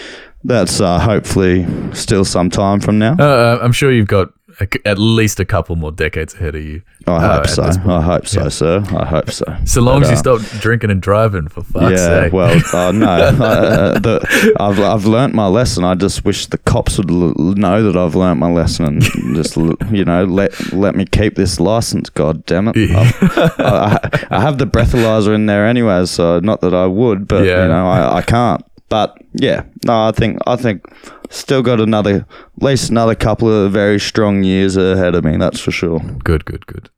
[0.43, 3.15] that's uh, hopefully still some time from now.
[3.19, 6.81] Uh, I'm sure you've got a at least a couple more decades ahead of you.
[7.07, 7.63] I uh, hope so.
[7.63, 8.83] I hope so, sir.
[8.95, 9.45] I hope so.
[9.65, 12.33] So long But, as you uh, stop drinking and driving, for fuck's yeah, sake.
[12.33, 15.83] well, uh, no, uh, the, I've I've learnt my lesson.
[15.83, 19.03] I just wish the cops would l- know that I've learnt my lesson and
[19.35, 22.09] just l- you know let let me keep this license.
[22.09, 22.75] God damn it!
[22.77, 27.45] I, I, I have the breathalyzer in there anyway, so not that I would, but
[27.45, 27.63] Yeah.
[27.63, 28.63] you know I, I can't.
[28.91, 30.83] But yeah, no, I think I think
[31.29, 32.25] still got another
[32.57, 35.37] at least another couple of very strong years ahead of me.
[35.37, 35.99] That's for sure.
[36.25, 36.89] Good, good, good.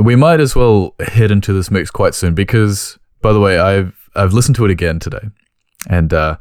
[0.00, 3.94] We might as well head into this mix quite soon because, by the way, I've
[4.16, 5.30] I've listened to it again today,
[5.88, 6.38] and uh,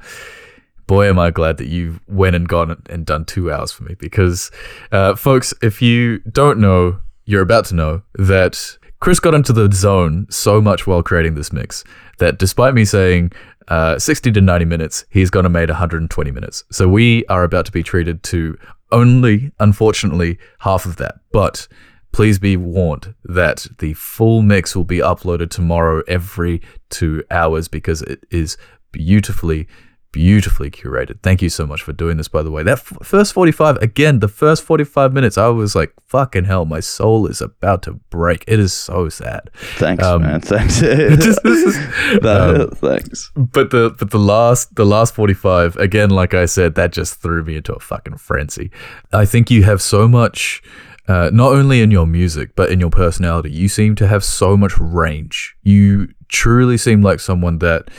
[0.87, 3.93] boy, am I glad that you went and gone and done two hours for me.
[3.99, 4.49] Because,
[4.91, 9.69] uh, folks, if you don't know, you're about to know that Chris got into the
[9.71, 11.83] zone so much while creating this mix
[12.17, 13.31] that despite me saying
[13.67, 16.63] uh, 60 to 90 minutes, he's gonna made 120 minutes.
[16.71, 18.57] So we are about to be treated to
[18.91, 21.15] only, unfortunately, half of that.
[21.31, 21.67] But
[22.11, 28.01] please be warned that the full mix will be uploaded tomorrow every two hours because
[28.03, 28.57] it is
[28.91, 29.67] beautifully
[30.15, 31.19] beautifully curated.
[31.21, 32.63] Thank you so much for doing this by the way.
[32.63, 36.79] That f- first 45 again the first 45 minutes i was like fucking hell my
[36.79, 38.45] soul is about to break.
[38.47, 39.49] It is so sad.
[39.77, 40.39] Thanks, Um, man.
[40.39, 40.79] Thanks.
[41.25, 41.43] just-
[42.21, 43.31] That- thanks.
[43.35, 47.43] but the but the last the last 45 again like i said that just threw
[47.43, 48.71] me into a fucking frenzy.
[49.11, 50.63] I think you have so much
[51.07, 54.55] uh, not only in your music but in your personality you seem to have so
[54.57, 55.55] much range.
[55.63, 57.89] You truly seem like someone that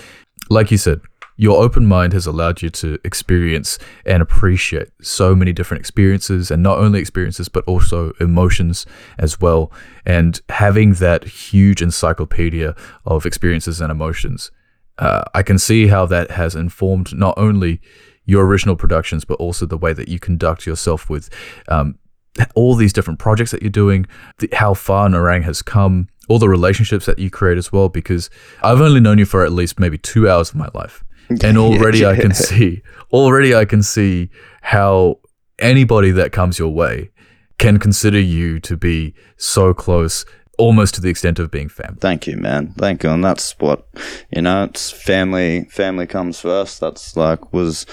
[0.50, 1.00] like you said
[1.36, 6.62] your open mind has allowed you to experience and appreciate so many different experiences and
[6.62, 8.86] not only experiences but also emotions
[9.18, 9.70] as well
[10.04, 12.74] and having that huge encyclopedia
[13.04, 14.50] of experiences and emotions
[14.98, 17.80] uh, I can see how that has informed not only
[18.24, 21.30] your original productions, but also the way that you conduct yourself with
[21.68, 21.98] um,
[22.54, 24.06] all these different projects that you're doing,
[24.38, 27.88] the, how far Nerang has come, all the relationships that you create as well.
[27.88, 28.30] Because
[28.62, 32.04] I've only known you for at least maybe two hours of my life, and already
[32.04, 34.30] I can see, already I can see
[34.62, 35.20] how
[35.58, 37.10] anybody that comes your way
[37.58, 40.24] can consider you to be so close,
[40.58, 41.98] almost to the extent of being family.
[42.00, 42.74] Thank you, man.
[42.78, 43.10] Thank you.
[43.10, 43.86] And that's what,
[44.30, 46.80] you know, it's family, family comes first.
[46.80, 47.86] That's like, was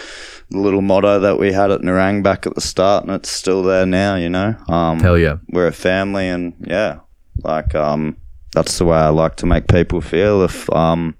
[0.50, 3.64] the little motto that we had at Nerang back at the start, and it's still
[3.64, 4.56] there now, you know?
[4.68, 5.38] Um, Hell yeah.
[5.50, 7.00] we're a family, and yeah,
[7.44, 8.18] like, um,
[8.54, 10.44] that's the way I like to make people feel.
[10.44, 11.16] If, um,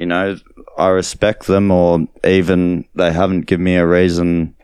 [0.00, 0.36] you know,
[0.78, 4.54] I respect them, or even they haven't given me a reason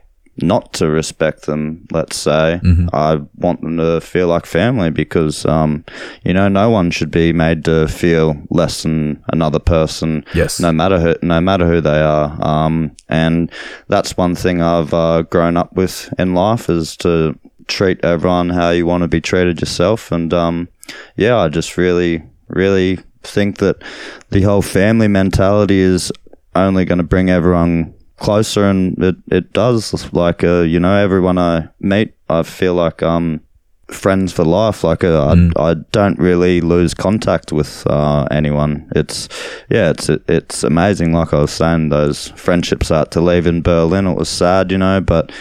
[0.42, 2.60] not to respect them, let's say,
[2.92, 5.84] I want them to feel like family because, um,
[6.24, 10.24] you know, no one should be made to feel less than another person.
[10.34, 10.60] Yes.
[10.60, 12.36] No matter who, no matter who they are.
[12.44, 13.50] Um, and
[13.88, 18.70] that's one thing I've uh, grown up with in life is to treat everyone how
[18.70, 20.12] you want to be treated yourself.
[20.12, 20.68] And um,
[21.16, 23.82] yeah, I just really, really think that
[24.30, 26.12] the whole family mentality is
[26.54, 30.12] only going to bring everyone closer, and it, it does.
[30.12, 33.40] Like, uh, you know, everyone I meet, I feel like um
[33.88, 34.82] friends for life.
[34.82, 38.90] Like, uh, I, I don't really lose contact with uh, anyone.
[38.94, 39.28] It's
[39.70, 41.12] yeah, it's it's amazing.
[41.12, 44.06] Like I was saying, those friendships had to leave in Berlin.
[44.06, 45.32] It was sad, you know, but.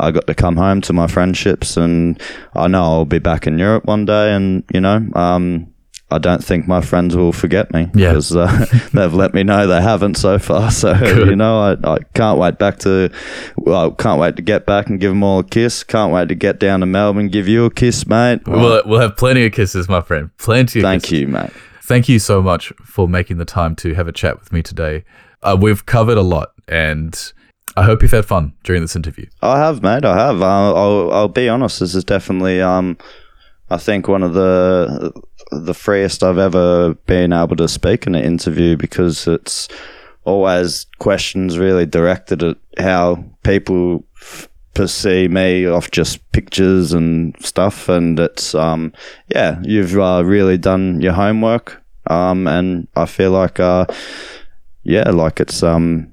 [0.00, 2.20] I got to come home to my friendships, and
[2.54, 4.32] I know I'll be back in Europe one day.
[4.34, 5.71] And you know, um,
[6.12, 8.10] I don't think my friends will forget me Yeah.
[8.10, 10.70] because uh, they've let me know they haven't so far.
[10.70, 13.10] So you know, I, I can't wait back to,
[13.56, 15.82] well, can't wait to get back and give them all a kiss.
[15.84, 18.46] Can't wait to get down to Melbourne, give you a kiss, mate.
[18.46, 20.30] We'll, we'll have plenty of kisses, my friend.
[20.38, 21.20] Plenty of Thank kisses.
[21.20, 21.50] you, mate.
[21.82, 25.04] Thank you so much for making the time to have a chat with me today.
[25.42, 27.32] Uh, we've covered a lot, and
[27.76, 29.26] I hope you've had fun during this interview.
[29.42, 30.04] I have, mate.
[30.04, 30.40] I have.
[30.42, 31.80] I'll, I'll, I'll be honest.
[31.80, 32.96] This is definitely, um,
[33.72, 35.12] I think one of the
[35.50, 39.68] the freest I've ever been able to speak in an interview because it's
[40.24, 47.88] always questions really directed at how people f- perceive me off just pictures and stuff.
[47.88, 48.92] And it's, um,
[49.28, 51.82] yeah, you've uh, really done your homework.
[52.08, 53.86] Um, and I feel like, uh,
[54.84, 56.12] yeah, like it's um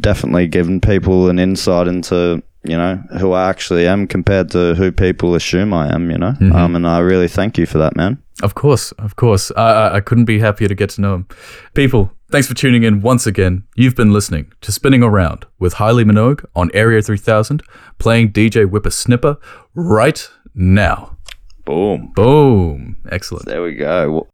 [0.00, 4.92] definitely given people an insight into you know who I actually am compared to who
[4.92, 6.10] people assume I am.
[6.10, 8.22] You know, um, and I really thank you for that, man.
[8.42, 9.50] Of course, of course.
[9.56, 11.26] I, I, I couldn't be happier to get to know him.
[11.74, 13.64] People, thanks for tuning in once again.
[13.76, 17.62] You've been listening to Spinning Around with Highly Minogue on Area 3000,
[17.98, 19.40] playing DJ Whipr Snipr
[19.74, 21.16] right now.
[21.64, 22.12] Boom.
[22.14, 22.96] Boom.
[23.10, 23.46] Excellent.
[23.46, 24.28] There we go.